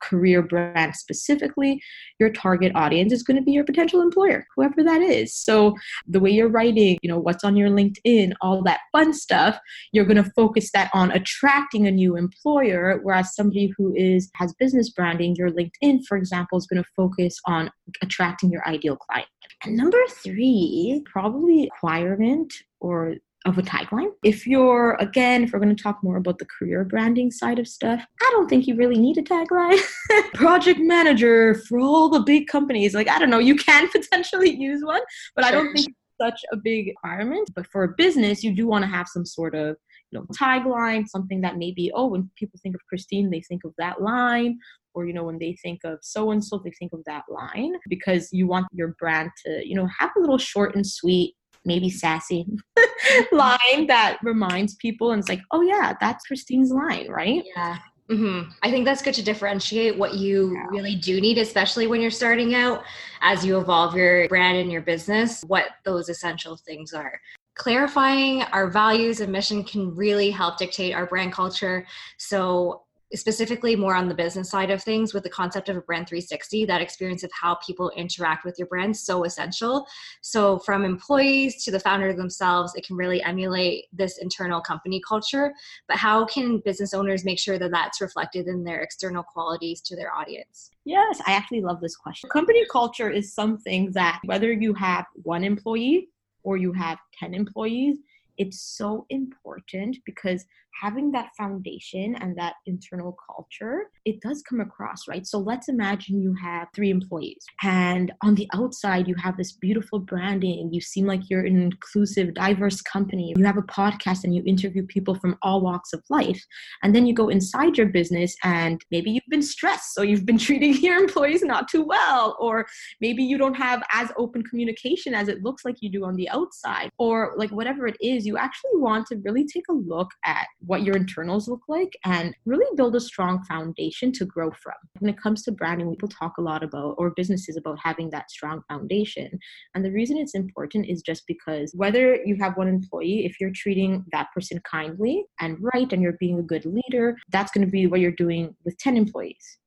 career 0.00 0.42
brand 0.42 0.94
specifically, 0.96 1.80
your 2.18 2.30
target 2.30 2.72
audience 2.74 3.12
is 3.12 3.22
going 3.22 3.36
to 3.36 3.42
be 3.42 3.52
your 3.52 3.64
potential 3.64 4.00
employer, 4.00 4.46
whoever 4.54 4.82
that 4.82 5.02
is. 5.02 5.34
So 5.34 5.74
the 6.06 6.20
way 6.20 6.30
you're 6.30 6.48
writing, 6.48 6.98
you 7.02 7.08
know, 7.08 7.18
what's 7.18 7.44
on 7.44 7.56
your 7.56 7.70
LinkedIn, 7.70 8.32
all 8.40 8.62
that 8.62 8.80
fun 8.92 9.12
stuff, 9.12 9.58
you're 9.92 10.04
going 10.04 10.22
to 10.22 10.30
focus 10.36 10.70
that 10.72 10.90
on 10.94 11.10
attracting 11.10 11.86
a 11.86 11.90
new 11.90 12.16
employer. 12.16 13.00
Whereas 13.02 13.34
somebody 13.34 13.72
who 13.76 13.94
is 13.94 14.30
has 14.34 14.54
business 14.54 14.90
branding, 14.90 15.36
your 15.36 15.50
LinkedIn, 15.50 16.04
for 16.06 16.16
example, 16.16 16.58
is 16.58 16.66
going 16.66 16.82
to 16.82 16.88
focus 16.96 17.38
on 17.46 17.70
attracting 18.02 18.50
your 18.50 18.66
ideal 18.68 18.96
client. 18.96 19.28
And 19.64 19.76
number 19.76 19.98
three, 20.08 21.02
probably 21.06 21.70
requirement 21.84 22.52
or 22.80 23.14
of 23.44 23.58
a 23.58 23.62
tagline. 23.62 24.10
If 24.22 24.46
you're, 24.46 24.96
again, 25.00 25.44
if 25.44 25.52
we're 25.52 25.58
going 25.58 25.74
to 25.74 25.82
talk 25.82 26.02
more 26.02 26.16
about 26.16 26.38
the 26.38 26.46
career 26.46 26.84
branding 26.84 27.30
side 27.30 27.58
of 27.58 27.68
stuff, 27.68 28.04
I 28.22 28.28
don't 28.32 28.48
think 28.48 28.66
you 28.66 28.76
really 28.76 28.98
need 28.98 29.18
a 29.18 29.22
tagline. 29.22 29.78
Project 30.34 30.80
manager 30.80 31.54
for 31.68 31.78
all 31.78 32.08
the 32.08 32.20
big 32.20 32.46
companies. 32.46 32.94
Like, 32.94 33.08
I 33.08 33.18
don't 33.18 33.30
know, 33.30 33.38
you 33.38 33.56
can 33.56 33.88
potentially 33.92 34.50
use 34.50 34.82
one, 34.82 35.02
but 35.36 35.44
I 35.44 35.50
don't 35.50 35.72
think 35.74 35.88
it's 35.88 35.96
such 36.20 36.40
a 36.52 36.56
big 36.56 36.88
requirement. 36.88 37.50
But 37.54 37.66
for 37.66 37.84
a 37.84 37.94
business, 37.96 38.42
you 38.42 38.54
do 38.54 38.66
want 38.66 38.82
to 38.84 38.90
have 38.90 39.08
some 39.08 39.26
sort 39.26 39.54
of 39.54 39.76
you 40.10 40.20
know, 40.20 40.26
tagline, 40.34 41.06
something 41.08 41.40
that 41.42 41.58
maybe, 41.58 41.90
oh, 41.94 42.06
when 42.06 42.30
people 42.36 42.58
think 42.62 42.74
of 42.74 42.80
Christine, 42.88 43.30
they 43.30 43.40
think 43.42 43.64
of 43.64 43.74
that 43.78 44.00
line. 44.00 44.58
Or, 44.94 45.06
you 45.06 45.12
know, 45.12 45.24
when 45.24 45.40
they 45.40 45.56
think 45.60 45.80
of 45.82 45.98
so 46.02 46.30
and 46.30 46.42
so, 46.42 46.62
they 46.64 46.70
think 46.78 46.92
of 46.92 47.00
that 47.06 47.24
line 47.28 47.72
because 47.88 48.28
you 48.30 48.46
want 48.46 48.66
your 48.72 48.94
brand 49.00 49.30
to, 49.44 49.60
you 49.66 49.74
know, 49.74 49.88
have 49.98 50.10
a 50.16 50.20
little 50.20 50.38
short 50.38 50.76
and 50.76 50.86
sweet 50.86 51.34
maybe 51.64 51.90
sassy 51.90 52.46
line 53.32 53.86
that 53.86 54.18
reminds 54.22 54.74
people 54.76 55.12
and 55.12 55.20
it's 55.20 55.28
like 55.28 55.42
oh 55.52 55.62
yeah 55.62 55.94
that's 56.00 56.26
christine's 56.26 56.70
line 56.70 57.08
right 57.08 57.44
yeah 57.56 57.78
Mm-hmm. 58.10 58.50
I 58.62 58.70
think 58.70 58.84
that's 58.84 59.00
good 59.00 59.14
to 59.14 59.22
differentiate 59.22 59.96
what 59.96 60.14
you 60.14 60.54
yeah. 60.54 60.66
really 60.68 60.94
do 60.94 61.20
need, 61.20 61.38
especially 61.38 61.86
when 61.86 62.02
you're 62.02 62.10
starting 62.10 62.54
out 62.54 62.82
as 63.22 63.46
you 63.46 63.58
evolve 63.58 63.96
your 63.96 64.28
brand 64.28 64.58
and 64.58 64.70
your 64.70 64.82
business, 64.82 65.42
what 65.46 65.68
those 65.84 66.10
essential 66.10 66.56
things 66.56 66.92
are. 66.92 67.18
Clarifying 67.54 68.42
our 68.52 68.68
values 68.68 69.20
and 69.20 69.32
mission 69.32 69.64
can 69.64 69.94
really 69.94 70.30
help 70.30 70.58
dictate 70.58 70.94
our 70.94 71.06
brand 71.06 71.32
culture. 71.32 71.86
So, 72.18 72.82
specifically 73.16 73.76
more 73.76 73.94
on 73.94 74.08
the 74.08 74.14
business 74.14 74.50
side 74.50 74.70
of 74.70 74.82
things 74.82 75.14
with 75.14 75.22
the 75.22 75.30
concept 75.30 75.68
of 75.68 75.76
a 75.76 75.80
brand 75.80 76.08
360 76.08 76.64
that 76.66 76.80
experience 76.80 77.22
of 77.22 77.30
how 77.32 77.54
people 77.56 77.90
interact 77.96 78.44
with 78.44 78.58
your 78.58 78.66
brand 78.68 78.96
so 78.96 79.24
essential. 79.24 79.86
So 80.20 80.58
from 80.60 80.84
employees 80.84 81.64
to 81.64 81.70
the 81.70 81.80
founder 81.80 82.12
themselves 82.12 82.74
it 82.74 82.86
can 82.86 82.96
really 82.96 83.22
emulate 83.22 83.86
this 83.92 84.18
internal 84.18 84.60
company 84.60 85.00
culture. 85.06 85.52
But 85.88 85.96
how 85.96 86.24
can 86.24 86.58
business 86.58 86.94
owners 86.94 87.24
make 87.24 87.38
sure 87.38 87.58
that 87.58 87.70
that's 87.70 88.00
reflected 88.00 88.46
in 88.46 88.64
their 88.64 88.80
external 88.80 89.22
qualities 89.22 89.80
to 89.82 89.96
their 89.96 90.12
audience? 90.14 90.70
Yes 90.84 91.20
i 91.26 91.32
actually 91.32 91.62
love 91.62 91.80
this 91.80 91.96
question. 91.96 92.28
Company 92.30 92.64
culture 92.70 93.10
is 93.10 93.32
something 93.32 93.92
that 93.92 94.20
whether 94.24 94.52
you 94.52 94.74
have 94.74 95.06
one 95.22 95.44
employee 95.44 96.08
or 96.42 96.56
you 96.56 96.72
have 96.72 96.98
10 97.18 97.34
employees 97.34 97.98
it's 98.36 98.60
so 98.60 99.06
important 99.10 99.96
because 100.04 100.44
having 100.80 101.12
that 101.12 101.30
foundation 101.36 102.14
and 102.16 102.36
that 102.36 102.54
internal 102.66 103.16
culture, 103.26 103.90
it 104.04 104.20
does 104.20 104.42
come 104.42 104.60
across, 104.60 105.06
right? 105.08 105.26
So 105.26 105.38
let's 105.38 105.68
imagine 105.68 106.20
you 106.20 106.34
have 106.42 106.68
three 106.74 106.90
employees, 106.90 107.44
and 107.62 108.12
on 108.22 108.34
the 108.34 108.48
outside, 108.54 109.08
you 109.08 109.14
have 109.16 109.36
this 109.36 109.52
beautiful 109.52 109.98
branding. 109.98 110.70
You 110.72 110.80
seem 110.80 111.06
like 111.06 111.30
you're 111.30 111.44
an 111.44 111.60
inclusive, 111.60 112.34
diverse 112.34 112.80
company. 112.82 113.34
You 113.36 113.44
have 113.44 113.56
a 113.56 113.62
podcast 113.62 114.24
and 114.24 114.34
you 114.34 114.42
interview 114.46 114.86
people 114.86 115.14
from 115.14 115.36
all 115.42 115.60
walks 115.60 115.92
of 115.92 116.02
life. 116.10 116.42
And 116.82 116.94
then 116.94 117.06
you 117.06 117.14
go 117.14 117.28
inside 117.28 117.76
your 117.76 117.86
business, 117.86 118.34
and 118.42 118.80
maybe 118.90 119.10
you've 119.10 119.22
been 119.28 119.42
stressed, 119.42 119.94
so 119.94 120.02
you've 120.02 120.26
been 120.26 120.38
treating 120.46 120.74
your 120.82 120.98
employees 120.98 121.42
not 121.42 121.68
too 121.68 121.82
well, 121.82 122.36
or 122.40 122.66
maybe 123.00 123.22
you 123.22 123.38
don't 123.38 123.54
have 123.54 123.82
as 123.92 124.10
open 124.16 124.42
communication 124.42 125.14
as 125.14 125.28
it 125.28 125.42
looks 125.42 125.64
like 125.64 125.76
you 125.80 125.90
do 125.90 126.04
on 126.04 126.16
the 126.16 126.28
outside, 126.30 126.90
or 126.98 127.34
like 127.36 127.50
whatever 127.50 127.86
it 127.86 127.96
is, 128.00 128.26
you 128.26 128.36
actually 128.36 128.76
want 128.76 129.06
to 129.06 129.16
really 129.24 129.46
take 129.46 129.64
a 129.68 129.72
look 129.72 130.10
at 130.24 130.46
what 130.66 130.82
your 130.82 130.96
internals 130.96 131.48
look 131.48 131.62
like 131.68 131.96
and 132.04 132.34
really 132.44 132.66
build 132.76 132.96
a 132.96 133.00
strong 133.00 133.42
foundation 133.44 134.12
to 134.12 134.24
grow 134.24 134.50
from. 134.50 134.74
When 134.98 135.12
it 135.12 135.20
comes 135.20 135.42
to 135.44 135.52
branding, 135.52 135.90
people 135.90 136.08
talk 136.08 136.34
a 136.38 136.42
lot 136.42 136.62
about, 136.62 136.94
or 136.98 137.10
businesses 137.10 137.56
about 137.56 137.78
having 137.82 138.10
that 138.10 138.30
strong 138.30 138.62
foundation. 138.68 139.38
And 139.74 139.84
the 139.84 139.92
reason 139.92 140.16
it's 140.16 140.34
important 140.34 140.86
is 140.88 141.02
just 141.02 141.26
because 141.26 141.72
whether 141.74 142.16
you 142.24 142.36
have 142.40 142.56
one 142.56 142.68
employee, 142.68 143.24
if 143.24 143.40
you're 143.40 143.52
treating 143.54 144.04
that 144.12 144.28
person 144.34 144.60
kindly 144.70 145.24
and 145.40 145.56
right 145.60 145.92
and 145.92 146.02
you're 146.02 146.18
being 146.20 146.38
a 146.38 146.42
good 146.42 146.64
leader, 146.64 147.16
that's 147.30 147.52
going 147.52 147.64
to 147.64 147.70
be 147.70 147.86
what 147.86 148.00
you're 148.00 148.12
doing 148.12 148.54
with 148.64 148.76
10 148.78 148.96
employees 148.96 149.58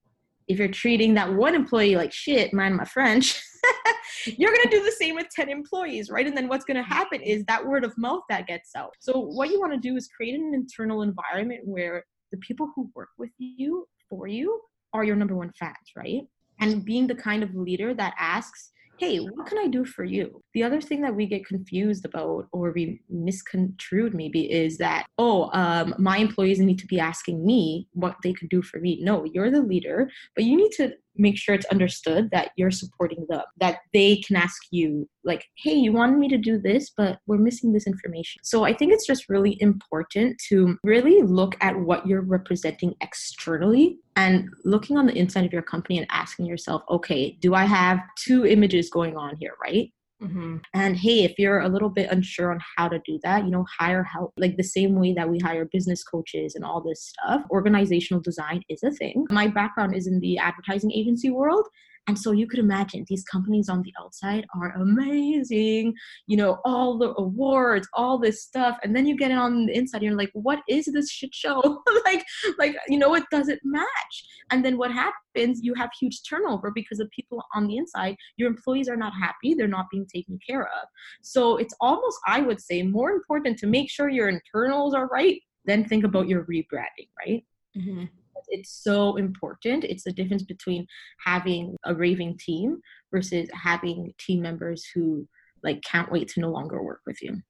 if 0.48 0.60
you're 0.60 0.68
treating 0.68 1.14
that 1.16 1.34
one 1.34 1.56
employee 1.56 1.96
like 1.96 2.14
shit, 2.14 2.54
mind 2.54 2.76
my 2.76 2.86
French, 2.86 3.42
you're 4.26 4.52
going 4.52 4.64
to 4.64 4.70
do 4.70 4.84
the 4.84 4.92
same 4.92 5.16
with 5.16 5.28
10 5.36 5.50
employees, 5.50 6.10
right? 6.10 6.26
And 6.26 6.36
then 6.36 6.48
what's 6.48 6.66
going 6.66 6.78
to 6.78 6.84
happen 6.84 7.22
is 7.22 7.44
that 7.46 7.66
word 7.66 7.84
of 7.84 7.98
mouth 7.98 8.22
that 8.30 8.48
gets 8.48 8.72
out. 8.76 8.94
So, 9.00 9.20
what 9.20 9.50
you 9.50 9.60
want 9.60 9.74
to 9.74 9.80
do 9.80 9.96
is 9.96 10.08
create 10.08 10.36
an 10.36 10.54
internal 10.54 11.02
environment 11.02 11.62
where 11.66 12.04
the 12.32 12.38
people 12.38 12.72
who 12.76 12.90
work 12.96 13.10
with 13.18 13.32
you 13.38 13.88
for 14.10 14.28
you 14.28 14.62
are 14.94 15.04
your 15.04 15.16
number 15.16 15.36
one 15.36 15.52
fans, 15.60 15.76
right? 15.96 16.24
And 16.60 16.84
being 16.84 17.08
the 17.08 17.16
kind 17.16 17.44
of 17.44 17.54
leader 17.54 17.94
that 17.94 18.16
asks, 18.18 18.72
hey, 19.00 19.18
what 19.20 19.48
can 19.48 19.58
I 19.60 19.68
do 19.68 19.86
for 19.86 20.04
you? 20.04 20.42
The 20.54 20.64
other 20.64 20.82
thing 20.82 21.02
that 21.02 21.16
we 21.16 21.26
get 21.26 21.46
confused 21.46 22.06
about 22.06 22.48
or 22.52 22.72
we 22.72 23.02
misconstrued 23.10 24.14
maybe 24.14 24.52
is 24.52 24.78
that, 24.78 25.06
oh, 25.18 25.50
um, 25.54 25.94
my 25.98 26.18
employees 26.18 26.60
need 26.60 26.80
to 26.80 26.88
be 26.88 27.00
asking 27.00 27.46
me 27.46 27.88
what 27.94 28.16
they 28.24 28.34
can 28.34 28.48
do 28.48 28.62
for 28.62 28.80
me. 28.80 29.00
No, 29.02 29.24
you're 29.26 29.52
the 29.52 29.62
leader, 29.62 30.10
but 30.36 30.46
you 30.46 30.58
need 30.58 30.72
to 30.74 30.94
make 31.18 31.38
sure 31.38 31.56
it's 31.56 31.66
understood 31.68 32.30
that 32.32 32.52
you're 32.58 32.72
supporting 32.72 33.26
them, 33.30 33.42
that 33.60 33.80
they 33.94 34.18
can 34.18 34.36
ask 34.36 34.62
you, 34.72 35.08
like, 35.24 35.46
hey, 35.58 35.74
you 35.74 35.92
wanted 35.92 36.18
me 36.18 36.28
to 36.30 36.38
do 36.38 36.60
this, 36.60 36.92
but 36.96 37.20
we're 37.28 37.38
missing 37.38 37.74
this 37.74 37.88
information. 37.88 38.42
So 38.44 38.64
I 38.64 38.74
think 38.74 38.94
it's 38.94 39.06
just 39.06 39.30
really 39.30 39.58
important 39.62 40.42
to 40.50 40.78
really 40.84 41.22
look 41.22 41.56
at 41.62 41.78
what 41.78 42.08
you're 42.08 42.22
representing 42.22 42.96
externally 43.02 44.00
and 44.16 44.50
looking 44.64 44.98
on 44.98 45.06
the 45.06 45.18
inside 45.18 45.46
of 45.46 45.54
your 45.54 45.62
company 45.62 45.98
and 45.98 46.08
asking 46.10 46.46
yourself, 46.46 46.82
okay, 46.90 47.38
do 47.40 47.54
I 47.54 47.66
have 47.66 48.00
two 48.18 48.46
images 48.46 48.90
going 48.90 49.18
on 49.18 49.36
here, 49.38 49.54
right? 49.62 49.92
Mm-hmm. 50.22 50.58
And 50.74 50.98
hey, 50.98 51.24
if 51.24 51.38
you're 51.38 51.60
a 51.60 51.70
little 51.70 51.90
bit 51.90 52.10
unsure 52.12 52.52
on 52.52 52.60
how 52.76 52.88
to 52.88 53.00
do 53.06 53.20
that, 53.24 53.46
you 53.46 53.52
know, 53.52 53.66
hire 53.80 54.04
help. 54.04 54.34
Like 54.38 54.58
the 54.58 54.64
same 54.64 54.96
way 54.96 55.14
that 55.14 55.30
we 55.30 55.40
hire 55.40 55.66
business 55.72 56.04
coaches 56.04 56.56
and 56.56 56.66
all 56.66 56.82
this 56.82 57.04
stuff, 57.04 57.44
organizational 57.52 58.22
design 58.22 58.64
is 58.70 58.82
a 58.84 58.92
thing. 58.92 59.28
My 59.30 59.48
background 59.48 59.96
is 59.96 60.08
in 60.08 60.20
the 60.20 60.38
advertising 60.38 60.92
agency 60.92 61.30
world. 61.30 61.68
And 62.08 62.18
so 62.18 62.32
you 62.32 62.48
could 62.48 62.60
imagine 62.60 63.06
these 63.08 63.24
companies 63.26 63.68
on 63.68 63.82
the 63.82 63.94
outside 64.00 64.46
are 64.56 64.72
amazing, 64.82 65.94
you 66.26 66.38
know, 66.38 66.60
all 66.64 66.98
the 66.98 67.14
awards, 67.18 67.88
all 67.94 68.18
this 68.18 68.44
stuff. 68.44 68.78
And 68.82 68.96
then 68.96 69.06
you 69.06 69.18
get 69.18 69.32
it 69.32 69.38
on 69.38 69.66
the 69.66 69.76
inside, 69.76 70.02
you're 70.02 70.16
like, 70.16 70.32
what 70.34 70.60
is 70.70 70.86
this 70.86 71.12
shit 71.12 71.36
show? 71.36 71.84
like, 72.06 72.24
like, 72.58 72.76
you 72.88 72.98
know, 72.98 73.14
it 73.16 73.24
doesn't 73.30 73.60
match. 73.64 74.26
And 74.52 74.64
then 74.64 74.78
what 74.78 74.92
happens, 74.92 75.60
you 75.62 75.74
have 75.74 75.90
huge 76.00 76.22
turnover 76.28 76.72
because 76.74 77.00
the 77.00 77.10
people 77.14 77.44
on 77.54 77.68
the 77.68 77.78
inside, 77.78 78.16
your 78.38 78.50
employees 78.50 78.88
are 78.88 78.96
not 78.96 79.14
happy, 79.14 79.54
they're 79.54 79.68
not 79.68 79.88
being 79.92 80.08
taken 80.14 80.40
care 80.48 80.64
of. 80.64 80.88
So 81.22 81.58
it's 81.58 81.76
almost, 81.82 82.20
I 82.26 82.40
would 82.40 82.62
say, 82.62 82.84
more 82.84 83.12
important 83.12 83.58
to 83.60 83.68
make 83.68 83.90
sure 83.90 84.10
your 84.10 84.30
internals 84.30 84.94
are 84.94 85.08
right 85.08 85.42
than 85.66 85.84
think 85.84 86.06
about 86.06 86.30
your 86.30 86.46
rebranding, 86.46 87.10
right? 87.20 87.44
Mm-hmm 87.78 88.06
it's 88.48 88.82
so 88.84 89.18
important. 89.18 89.84
It's 89.84 90.04
the 90.04 90.12
difference 90.12 90.44
between 90.44 90.86
having 91.26 91.76
a 91.86 91.94
raving 91.94 92.38
team 92.38 92.80
versus 93.12 93.50
having 93.54 94.14
team 94.18 94.42
members 94.42 94.86
who 94.94 95.28
like 95.64 95.82
can't 95.82 96.12
wait 96.12 96.28
to 96.30 96.40
no 96.40 96.50
longer 96.50 96.84
work 96.84 97.02
with 97.06 97.22
you. 97.22 97.42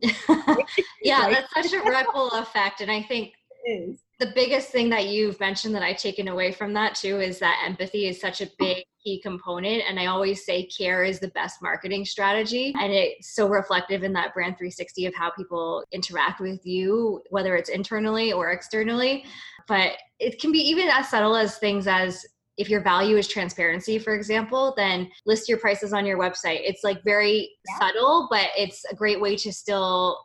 yeah, 1.02 1.28
that's 1.30 1.70
such 1.70 1.80
a 1.80 1.84
ripple 1.84 2.30
effect. 2.30 2.80
And 2.80 2.90
I 2.90 3.02
think 3.02 3.32
the 4.18 4.32
biggest 4.34 4.70
thing 4.70 4.90
that 4.90 5.06
you've 5.06 5.38
mentioned 5.40 5.74
that 5.74 5.82
I've 5.82 5.98
taken 5.98 6.28
away 6.28 6.52
from 6.52 6.72
that 6.74 6.94
too 6.94 7.20
is 7.20 7.38
that 7.40 7.62
empathy 7.66 8.06
is 8.06 8.20
such 8.20 8.40
a 8.40 8.50
big 8.58 8.84
key 9.02 9.20
component. 9.20 9.82
And 9.88 9.98
I 9.98 10.06
always 10.06 10.44
say 10.44 10.66
care 10.66 11.04
is 11.04 11.20
the 11.20 11.28
best 11.28 11.62
marketing 11.62 12.04
strategy. 12.04 12.74
And 12.80 12.92
it's 12.92 13.34
so 13.34 13.48
reflective 13.48 14.02
in 14.02 14.12
that 14.14 14.34
brand 14.34 14.56
360 14.58 15.06
of 15.06 15.14
how 15.14 15.30
people 15.30 15.84
interact 15.92 16.40
with 16.40 16.64
you, 16.64 17.22
whether 17.30 17.56
it's 17.56 17.70
internally 17.70 18.32
or 18.32 18.50
externally. 18.50 19.24
But 19.66 19.92
it 20.18 20.40
can 20.40 20.52
be 20.52 20.58
even 20.58 20.88
as 20.88 21.10
subtle 21.10 21.36
as 21.36 21.58
things 21.58 21.86
as 21.86 22.24
if 22.58 22.68
your 22.68 22.82
value 22.82 23.16
is 23.16 23.28
transparency, 23.28 23.98
for 23.98 24.14
example, 24.14 24.74
then 24.76 25.08
list 25.24 25.48
your 25.48 25.58
prices 25.58 25.92
on 25.92 26.04
your 26.04 26.18
website. 26.18 26.60
It's 26.64 26.82
like 26.82 27.02
very 27.04 27.48
yeah. 27.68 27.78
subtle, 27.78 28.26
but 28.30 28.48
it's 28.56 28.84
a 28.90 28.96
great 28.96 29.20
way 29.20 29.36
to 29.36 29.52
still 29.52 30.18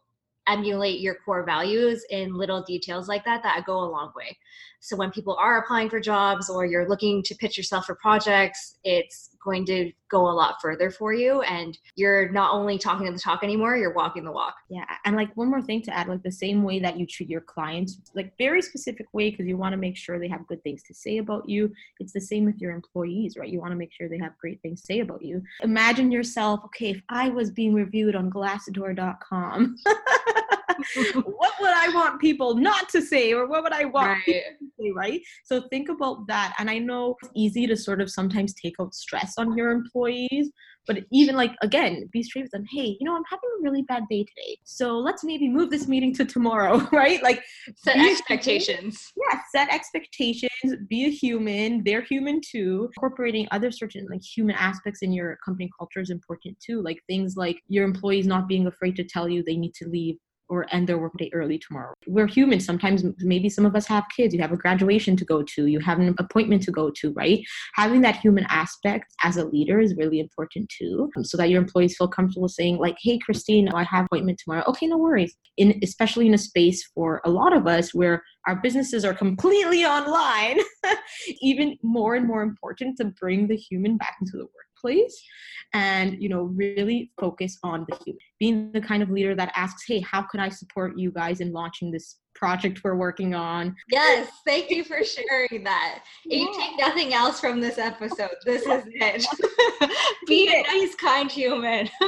emulate 0.47 0.99
your 0.99 1.15
core 1.25 1.45
values 1.45 2.05
in 2.09 2.35
little 2.35 2.61
details 2.63 3.07
like 3.07 3.23
that 3.25 3.43
that 3.43 3.63
go 3.65 3.79
a 3.79 3.89
long 3.89 4.11
way. 4.15 4.37
So 4.79 4.95
when 4.95 5.11
people 5.11 5.35
are 5.39 5.59
applying 5.59 5.89
for 5.89 5.99
jobs 5.99 6.49
or 6.49 6.65
you're 6.65 6.89
looking 6.89 7.23
to 7.23 7.35
pitch 7.35 7.57
yourself 7.57 7.85
for 7.85 7.95
projects, 7.95 8.77
it's 8.83 9.32
going 9.43 9.65
to 9.65 9.91
go 10.09 10.29
a 10.29 10.31
lot 10.31 10.55
further 10.61 10.91
for 10.91 11.13
you 11.13 11.41
and 11.41 11.77
you're 11.95 12.29
not 12.29 12.53
only 12.53 12.77
talking 12.77 13.11
the 13.11 13.19
talk 13.19 13.43
anymore, 13.43 13.75
you're 13.75 13.93
walking 13.93 14.23
the 14.23 14.31
walk. 14.31 14.55
Yeah, 14.69 14.85
and 15.05 15.15
like 15.15 15.35
one 15.35 15.49
more 15.49 15.61
thing 15.61 15.81
to 15.83 15.95
add, 15.95 16.07
like 16.07 16.21
the 16.23 16.31
same 16.31 16.63
way 16.63 16.79
that 16.79 16.99
you 16.99 17.05
treat 17.05 17.29
your 17.29 17.41
clients, 17.41 17.99
like 18.15 18.33
very 18.37 18.61
specific 18.61 19.07
way 19.13 19.31
because 19.31 19.47
you 19.47 19.57
want 19.57 19.73
to 19.73 19.77
make 19.77 19.97
sure 19.97 20.19
they 20.19 20.27
have 20.27 20.47
good 20.47 20.63
things 20.63 20.83
to 20.83 20.93
say 20.93 21.17
about 21.17 21.49
you. 21.49 21.73
It's 21.99 22.13
the 22.13 22.21
same 22.21 22.45
with 22.45 22.61
your 22.61 22.71
employees, 22.71 23.37
right? 23.37 23.49
You 23.49 23.59
want 23.59 23.71
to 23.71 23.77
make 23.77 23.91
sure 23.91 24.07
they 24.07 24.19
have 24.19 24.37
great 24.37 24.61
things 24.61 24.81
to 24.81 24.85
say 24.85 24.99
about 24.99 25.23
you. 25.23 25.41
Imagine 25.61 26.11
yourself, 26.11 26.61
okay, 26.65 26.91
if 26.91 27.01
I 27.09 27.29
was 27.29 27.49
being 27.49 27.73
reviewed 27.73 28.15
on 28.15 28.29
glassdoor.com 28.29 29.77
what 31.23 31.53
would 31.59 31.73
I 31.73 31.89
want 31.93 32.21
people 32.21 32.55
not 32.55 32.89
to 32.89 33.01
say 33.01 33.33
or 33.33 33.47
what 33.47 33.63
would 33.63 33.73
I 33.73 33.85
want 33.85 34.07
right. 34.07 34.25
to 34.25 34.41
say, 34.79 34.91
right? 34.95 35.21
So 35.45 35.63
think 35.69 35.89
about 35.89 36.27
that. 36.27 36.53
And 36.57 36.69
I 36.69 36.77
know 36.77 37.15
it's 37.21 37.31
easy 37.35 37.67
to 37.67 37.75
sort 37.75 38.01
of 38.01 38.09
sometimes 38.09 38.53
take 38.53 38.75
out 38.79 38.93
stress 38.93 39.33
on 39.37 39.57
your 39.57 39.71
employees, 39.71 40.51
but 40.87 40.99
even 41.11 41.35
like 41.35 41.53
again, 41.61 42.09
be 42.11 42.23
straight 42.23 42.43
with 42.43 42.51
them. 42.51 42.65
Hey, 42.71 42.97
you 42.99 43.05
know, 43.05 43.15
I'm 43.15 43.23
having 43.29 43.49
a 43.59 43.63
really 43.63 43.83
bad 43.83 44.03
day 44.09 44.23
today. 44.23 44.57
So 44.63 44.97
let's 44.97 45.23
maybe 45.23 45.47
move 45.47 45.69
this 45.69 45.87
meeting 45.87 46.13
to 46.15 46.25
tomorrow, 46.25 46.77
right? 46.91 47.21
Like 47.23 47.43
set 47.77 47.97
expectations. 47.97 49.11
Yeah, 49.15 49.39
set 49.53 49.73
expectations. 49.73 50.49
Be 50.89 51.05
a 51.05 51.09
human. 51.09 51.83
They're 51.83 52.01
human 52.01 52.41
too. 52.41 52.89
Incorporating 52.97 53.47
other 53.51 53.71
certain 53.71 54.07
like 54.09 54.21
human 54.21 54.55
aspects 54.55 55.01
in 55.01 55.11
your 55.11 55.37
company 55.45 55.69
culture 55.77 56.01
is 56.01 56.09
important 56.09 56.57
too. 56.59 56.81
Like 56.81 56.99
things 57.07 57.35
like 57.37 57.61
your 57.67 57.85
employees 57.85 58.27
not 58.27 58.47
being 58.47 58.67
afraid 58.67 58.95
to 58.97 59.03
tell 59.03 59.29
you 59.29 59.43
they 59.43 59.57
need 59.57 59.73
to 59.75 59.87
leave 59.87 60.17
or 60.49 60.65
end 60.71 60.87
their 60.87 60.97
workday 60.97 61.29
early 61.33 61.57
tomorrow. 61.57 61.93
We're 62.07 62.27
human. 62.27 62.59
Sometimes 62.59 63.03
maybe 63.19 63.49
some 63.49 63.65
of 63.65 63.75
us 63.75 63.87
have 63.87 64.05
kids. 64.15 64.33
You 64.33 64.41
have 64.41 64.51
a 64.51 64.57
graduation 64.57 65.15
to 65.17 65.25
go 65.25 65.43
to. 65.43 65.67
You 65.67 65.79
have 65.79 65.99
an 65.99 66.15
appointment 66.19 66.63
to 66.63 66.71
go 66.71 66.91
to, 66.91 67.13
right? 67.13 67.43
Having 67.75 68.01
that 68.01 68.17
human 68.17 68.45
aspect 68.49 69.13
as 69.23 69.37
a 69.37 69.45
leader 69.45 69.79
is 69.79 69.95
really 69.95 70.19
important 70.19 70.69
too, 70.69 71.09
um, 71.17 71.23
so 71.23 71.37
that 71.37 71.49
your 71.49 71.61
employees 71.61 71.95
feel 71.97 72.07
comfortable 72.07 72.47
saying 72.47 72.77
like, 72.77 72.97
"Hey, 73.01 73.17
Christine, 73.19 73.69
I 73.69 73.83
have 73.83 74.01
an 74.01 74.05
appointment 74.05 74.39
tomorrow." 74.43 74.63
Okay, 74.67 74.87
no 74.87 74.97
worries. 74.97 75.35
In 75.57 75.79
especially 75.83 76.27
in 76.27 76.33
a 76.33 76.37
space 76.37 76.83
for 76.93 77.21
a 77.25 77.29
lot 77.29 77.55
of 77.55 77.67
us 77.67 77.93
where 77.93 78.23
our 78.47 78.57
businesses 78.57 79.05
are 79.05 79.13
completely 79.13 79.85
online, 79.97 80.59
even 81.41 81.77
more 81.81 82.15
and 82.15 82.27
more 82.27 82.43
important 82.43 82.97
to 82.97 83.05
bring 83.05 83.47
the 83.47 83.55
human 83.55 83.97
back 83.97 84.17
into 84.21 84.37
the 84.37 84.47
and 85.73 86.21
you 86.21 86.29
know 86.29 86.43
really 86.55 87.11
focus 87.19 87.57
on 87.63 87.85
the 87.89 87.95
human 88.03 88.19
being 88.39 88.71
the 88.73 88.81
kind 88.81 89.01
of 89.01 89.09
leader 89.09 89.35
that 89.35 89.51
asks 89.55 89.83
hey 89.87 89.99
how 90.01 90.21
can 90.21 90.39
i 90.39 90.49
support 90.49 90.97
you 90.97 91.11
guys 91.11 91.39
in 91.39 91.51
launching 91.51 91.91
this 91.91 92.17
project 92.35 92.83
we're 92.83 92.95
working 92.95 93.33
on? 93.35 93.75
Yes 93.89 94.27
thank 94.45 94.69
you 94.69 94.83
for 94.83 95.03
sharing 95.03 95.63
that. 95.63 96.03
If 96.25 96.41
you 96.41 96.53
take 96.59 96.77
nothing 96.77 97.13
else 97.13 97.39
from 97.39 97.61
this 97.61 97.77
episode. 97.77 98.31
This 98.45 98.63
is 98.63 98.83
it. 98.87 99.25
Be 100.27 100.47
a 100.47 100.63
nice 100.63 100.95
kind 100.95 101.31
human. 101.31 101.89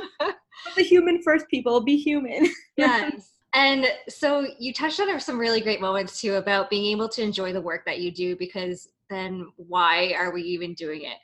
The 0.76 0.84
human 0.84 1.22
first 1.22 1.48
people 1.50 1.82
be 1.82 1.98
human. 1.98 2.48
Yes. 2.76 3.34
And 3.54 3.86
so 4.10 4.48
you 4.58 4.74
touched 4.74 5.00
on 5.00 5.20
some 5.20 5.38
really 5.38 5.62
great 5.62 5.80
moments 5.80 6.20
too 6.20 6.36
about 6.36 6.70
being 6.70 6.86
able 6.92 7.08
to 7.10 7.22
enjoy 7.22 7.54
the 7.54 7.62
work 7.62 7.86
that 7.86 8.00
you 8.00 8.10
do 8.10 8.36
because 8.36 8.88
then 9.10 9.48
why 9.58 10.14
are 10.18 10.32
we 10.32 10.42
even 10.42 10.74
doing 10.74 11.04
it 11.04 11.18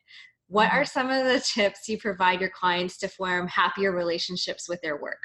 what 0.52 0.70
are 0.74 0.82
mm-hmm. 0.82 1.00
some 1.00 1.10
of 1.10 1.24
the 1.26 1.40
tips 1.40 1.88
you 1.88 1.98
provide 1.98 2.42
your 2.42 2.50
clients 2.50 2.98
to 2.98 3.08
form 3.08 3.48
happier 3.48 3.94
relationships 3.94 4.68
with 4.68 4.82
their 4.82 5.02
work? 5.02 5.24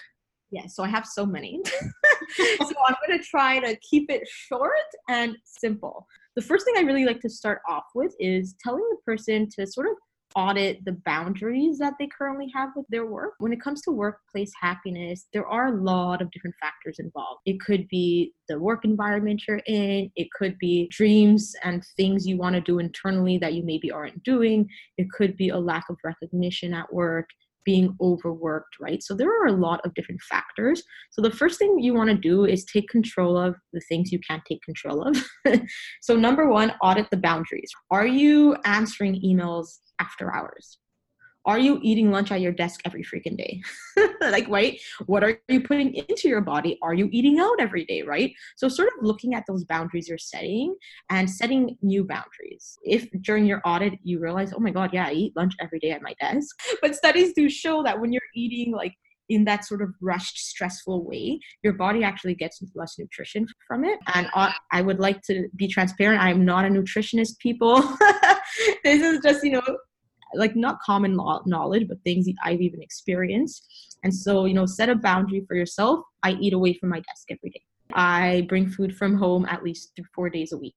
Yeah, 0.53 0.67
so 0.69 0.85
I 0.85 0.89
have 0.89 1.05
so 1.05 1.27
many. 1.27 1.61
so 2.37 2.75
I'm 2.87 2.95
going 3.05 3.19
to 3.19 3.25
try 3.25 3.59
to 3.59 3.77
keep 3.79 4.09
it 4.09 4.23
short 4.29 4.71
and 5.09 5.37
simple. 5.45 6.07
The 6.37 6.43
first 6.43 6.65
thing 6.65 6.75
I 6.77 6.83
really 6.83 7.05
like 7.05 7.21
to 7.23 7.29
start 7.29 7.61
off 7.69 7.87
with 7.97 8.15
is 8.21 8.55
telling 8.63 8.85
the 8.89 8.99
person 9.05 9.49
to 9.59 9.67
sort 9.67 9.89
of 9.89 9.95
audit 10.37 10.85
the 10.85 11.01
boundaries 11.05 11.79
that 11.79 11.95
they 11.99 12.07
currently 12.07 12.53
have 12.55 12.69
with 12.77 12.87
their 12.91 13.07
work. 13.07 13.33
When 13.39 13.53
it 13.53 13.61
comes 13.61 13.81
to 13.83 13.91
workplace 13.91 14.53
happiness, 14.61 15.27
there 15.33 15.47
are 15.47 15.69
a 15.69 15.83
lot 15.83 16.21
of 16.21 16.31
different 16.31 16.55
factors 16.61 16.99
involved. 16.99 17.41
It 17.47 17.59
could 17.61 17.89
be 17.89 18.33
the 18.49 18.59
work 18.59 18.85
environment 18.85 19.43
you're 19.49 19.63
in, 19.67 20.11
it 20.15 20.29
could 20.39 20.59
be 20.59 20.89
dreams 20.91 21.55
and 21.65 21.83
things 21.97 22.27
you 22.27 22.37
want 22.37 22.55
to 22.55 22.61
do 22.61 22.79
internally 22.79 23.39
that 23.39 23.55
you 23.55 23.65
maybe 23.65 23.91
aren't 23.91 24.23
doing, 24.23 24.69
it 24.99 25.11
could 25.11 25.37
be 25.37 25.49
a 25.49 25.59
lack 25.59 25.85
of 25.89 25.97
recognition 26.05 26.75
at 26.75 26.93
work 26.93 27.29
being 27.65 27.97
overworked, 28.01 28.77
right? 28.81 29.03
So 29.03 29.15
there 29.15 29.29
are 29.29 29.49
a 29.49 29.53
lot 29.53 29.85
of 29.85 29.93
different 29.95 30.23
factors. 30.23 30.83
So 31.11 31.21
the 31.21 31.33
first 31.33 31.59
thing 31.59 31.81
you 31.81 31.95
want 31.95 32.09
to 32.11 32.17
do 32.17 32.47
is 32.47 32.65
take 32.65 32.89
control 32.89 33.37
of 33.37 33.57
the 33.73 33.81
things 33.89 34.13
you 34.13 34.21
can't 34.21 34.45
take 34.49 34.63
control 34.63 35.03
of. 35.03 35.17
so 36.01 36.15
number 36.15 36.49
one, 36.49 36.73
audit 36.81 37.09
the 37.11 37.17
boundaries. 37.17 37.71
Are 37.91 38.07
you 38.07 38.57
answering 38.65 39.21
emails 39.21 39.79
after 39.99 40.35
hours? 40.35 40.79
Are 41.47 41.61
you 41.61 41.79
eating 41.81 42.11
lunch 42.11 42.33
at 42.33 42.41
your 42.41 42.51
desk 42.51 42.81
every 42.85 43.05
freaking 43.05 43.37
day? 43.37 43.63
like, 44.21 44.49
right? 44.49 44.81
What 45.07 45.23
are 45.23 45.39
you 45.47 45.61
putting 45.61 45.95
into 45.95 46.29
your 46.29 46.41
body? 46.41 46.77
Are 46.83 46.93
you 46.93 47.09
eating 47.13 47.39
out 47.39 47.61
every 47.61 47.85
day, 47.85 48.03
right? 48.03 48.33
So, 48.57 48.69
sort 48.69 48.89
of 48.89 49.05
looking 49.05 49.35
at 49.35 49.45
those 49.47 49.65
boundaries 49.65 50.09
you're 50.09 50.19
setting 50.19 50.75
and 51.09 51.31
setting 51.31 51.77
new 51.83 52.03
boundaries. 52.03 52.77
If 52.83 53.09
during 53.23 53.47
your 53.47 53.63
audit 53.65 53.95
you 54.03 54.19
realize, 54.19 54.53
oh 54.53 54.59
my 54.59 54.71
God, 54.71 54.91
yeah, 54.93 55.07
I 55.07 55.13
eat 55.13 55.37
lunch 55.37 55.55
every 55.61 55.79
day 55.79 55.93
at 55.93 56.03
my 56.03 56.15
desk. 56.21 56.57
But 56.83 56.97
studies 56.97 57.33
do 57.33 57.49
show 57.49 57.83
that 57.85 58.01
when 58.01 58.13
you're 58.13 58.23
eating 58.35 58.73
like 58.73 58.95
in 59.29 59.45
that 59.45 59.65
sort 59.65 59.83
of 59.83 59.91
rushed, 60.01 60.39
stressful 60.39 61.05
way, 61.05 61.41
your 61.63 61.73
body 61.73 62.05
actually 62.05 62.35
gets 62.35 62.63
less 62.75 62.99
nutrition 62.99 63.47
from 63.67 63.85
it. 63.85 63.99
And 64.15 64.29
I 64.35 64.83
would 64.83 65.01
like 65.01 65.23
to 65.23 65.49
be 65.57 65.69
transparent. 65.69 66.23
I'm 66.23 66.45
not 66.45 66.65
a 66.65 66.69
nutritionist, 66.69 67.39
people. 67.39 67.81
this 68.85 69.03
is 69.03 69.21
just, 69.23 69.45
you 69.45 69.53
know, 69.53 69.79
like 70.35 70.57
not 70.57 70.81
common 70.81 71.17
knowledge, 71.47 71.89
but 71.89 71.99
things 72.05 72.27
that 72.27 72.35
I've 72.45 72.61
even 72.61 72.83
experienced. 72.83 73.97
And 74.05 74.15
so, 74.15 74.45
you 74.45 74.55
know, 74.55 74.67
set 74.67 74.89
a 74.89 74.95
boundary 74.95 75.45
for 75.47 75.57
yourself. 75.57 76.01
I 76.23 76.33
eat 76.33 76.53
away 76.53 76.75
from 76.75 76.91
my 76.91 76.99
desk 76.99 77.27
every 77.31 77.51
day. 77.51 77.63
I 77.95 78.47
bring 78.49 78.69
food 78.69 78.97
from 78.97 79.17
home 79.17 79.47
at 79.49 79.63
least 79.63 79.99
four 80.15 80.29
days 80.29 80.53
a 80.53 80.59
week. 80.59 80.75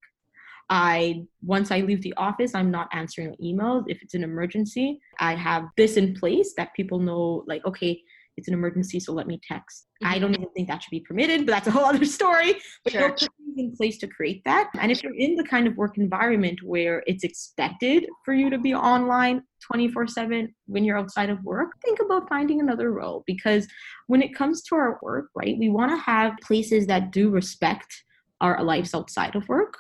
I 0.70 1.25
once 1.41 1.72
I 1.72 1.79
leave 1.79 2.03
the 2.03 2.13
office, 2.15 2.53
I'm 2.53 2.70
not 2.70 2.89
answering 2.91 3.36
emails. 3.44 3.86
If 3.88 4.03
it's 4.03 4.13
an 4.13 4.24
emergency, 4.24 5.00
I 5.20 5.34
have 5.34 5.65
this 5.77 5.98
in 5.98 6.13
place 6.13 6.53
that 6.58 6.75
people 6.75 7.00
know, 7.00 7.44
like, 7.48 7.65
okay, 7.65 8.00
it's 8.39 8.48
an 8.48 8.53
emergency, 8.55 9.00
so 9.00 9.13
let 9.13 9.27
me 9.27 9.39
text. 9.48 9.86
Mm-hmm. 10.01 10.15
I 10.15 10.19
don't 10.19 10.34
even 10.34 10.50
think 10.55 10.67
that 10.67 10.81
should 10.81 10.91
be 10.91 11.01
permitted, 11.01 11.46
but 11.46 11.51
that's 11.51 11.67
a 11.67 11.72
whole 11.72 11.86
other 11.93 12.05
story. 12.05 12.55
But 12.84 12.93
sure. 12.93 13.10
know, 13.10 13.15
in 13.58 13.75
place 13.75 13.98
to 14.00 14.08
create 14.08 14.41
that. 14.46 14.69
And 14.79 14.91
if 14.91 15.03
you're 15.03 15.15
in 15.15 15.36
the 15.36 15.43
kind 15.43 15.67
of 15.67 15.75
work 15.75 15.98
environment 15.98 16.60
where 16.63 17.03
it's 17.05 17.24
expected 17.24 18.08
for 18.24 18.34
you 18.34 18.50
to 18.50 18.58
be 18.58 18.74
online 18.74 19.43
24 19.62 20.08
7 20.08 20.55
when 20.67 20.84
you're 20.84 20.98
outside 20.98 21.29
of 21.29 21.43
work, 21.43 21.72
think 21.84 22.00
about 22.00 22.29
finding 22.29 22.62
another 22.62 22.91
role 22.91 23.24
because 23.27 23.67
when 24.08 24.22
it 24.22 24.34
comes 24.34 24.63
to 24.63 24.75
our 24.75 24.98
work, 25.01 25.29
right, 25.36 25.58
we 25.60 25.69
want 25.69 25.91
to 25.91 25.98
have 25.98 26.34
places 26.41 26.88
that 26.88 27.12
do 27.12 27.29
respect 27.29 28.03
our 28.41 28.63
lives 28.63 28.93
outside 28.93 29.36
of 29.36 29.48
work 29.50 29.77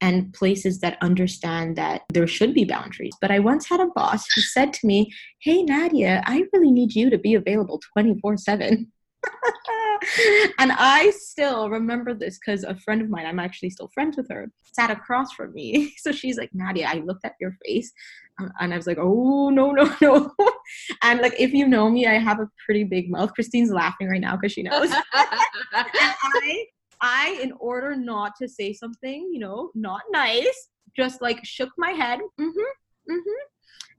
and 0.00 0.32
places 0.34 0.80
that 0.80 0.98
understand 1.00 1.76
that 1.76 2.02
there 2.10 2.26
should 2.26 2.54
be 2.54 2.64
boundaries. 2.64 3.14
But 3.20 3.30
I 3.30 3.38
once 3.38 3.68
had 3.68 3.80
a 3.80 3.88
boss 3.94 4.24
who 4.34 4.40
said 4.40 4.72
to 4.74 4.86
me, 4.86 5.12
Hey, 5.40 5.62
Nadia, 5.62 6.22
I 6.26 6.44
really 6.52 6.70
need 6.70 6.94
you 6.94 7.10
to 7.10 7.18
be 7.18 7.34
available 7.34 7.80
24 7.94 8.36
7. 8.36 8.90
and 10.58 10.72
I 10.72 11.12
still 11.16 11.70
remember 11.70 12.14
this 12.14 12.38
because 12.38 12.64
a 12.64 12.74
friend 12.74 13.00
of 13.00 13.08
mine, 13.08 13.26
I'm 13.26 13.38
actually 13.38 13.70
still 13.70 13.90
friends 13.94 14.16
with 14.16 14.28
her, 14.30 14.50
sat 14.72 14.90
across 14.90 15.32
from 15.32 15.52
me. 15.54 15.94
So 16.02 16.10
she's 16.10 16.36
like, 16.36 16.50
Nadia, 16.52 16.88
I 16.88 16.94
looked 16.94 17.24
at 17.24 17.34
your 17.40 17.56
face 17.64 17.92
um, 18.40 18.50
and 18.60 18.74
I 18.74 18.76
was 18.76 18.86
like, 18.88 18.98
oh, 19.00 19.50
no, 19.50 19.70
no, 19.70 19.94
no. 20.00 20.32
and 21.02 21.20
like, 21.20 21.34
if 21.38 21.52
you 21.52 21.68
know 21.68 21.88
me, 21.88 22.06
I 22.06 22.14
have 22.14 22.40
a 22.40 22.48
pretty 22.64 22.82
big 22.82 23.10
mouth. 23.10 23.32
Christine's 23.34 23.70
laughing 23.70 24.08
right 24.08 24.20
now 24.20 24.36
because 24.36 24.52
she 24.52 24.64
knows. 24.64 24.90
I, 24.90 26.66
I, 27.02 27.38
in 27.42 27.52
order 27.58 27.94
not 27.96 28.32
to 28.40 28.48
say 28.48 28.72
something, 28.72 29.28
you 29.32 29.40
know, 29.40 29.70
not 29.74 30.02
nice, 30.10 30.68
just 30.96 31.20
like 31.20 31.44
shook 31.44 31.70
my 31.76 31.90
head. 31.90 32.20
Mm-hmm, 32.40 33.12
mm-hmm. 33.12 33.42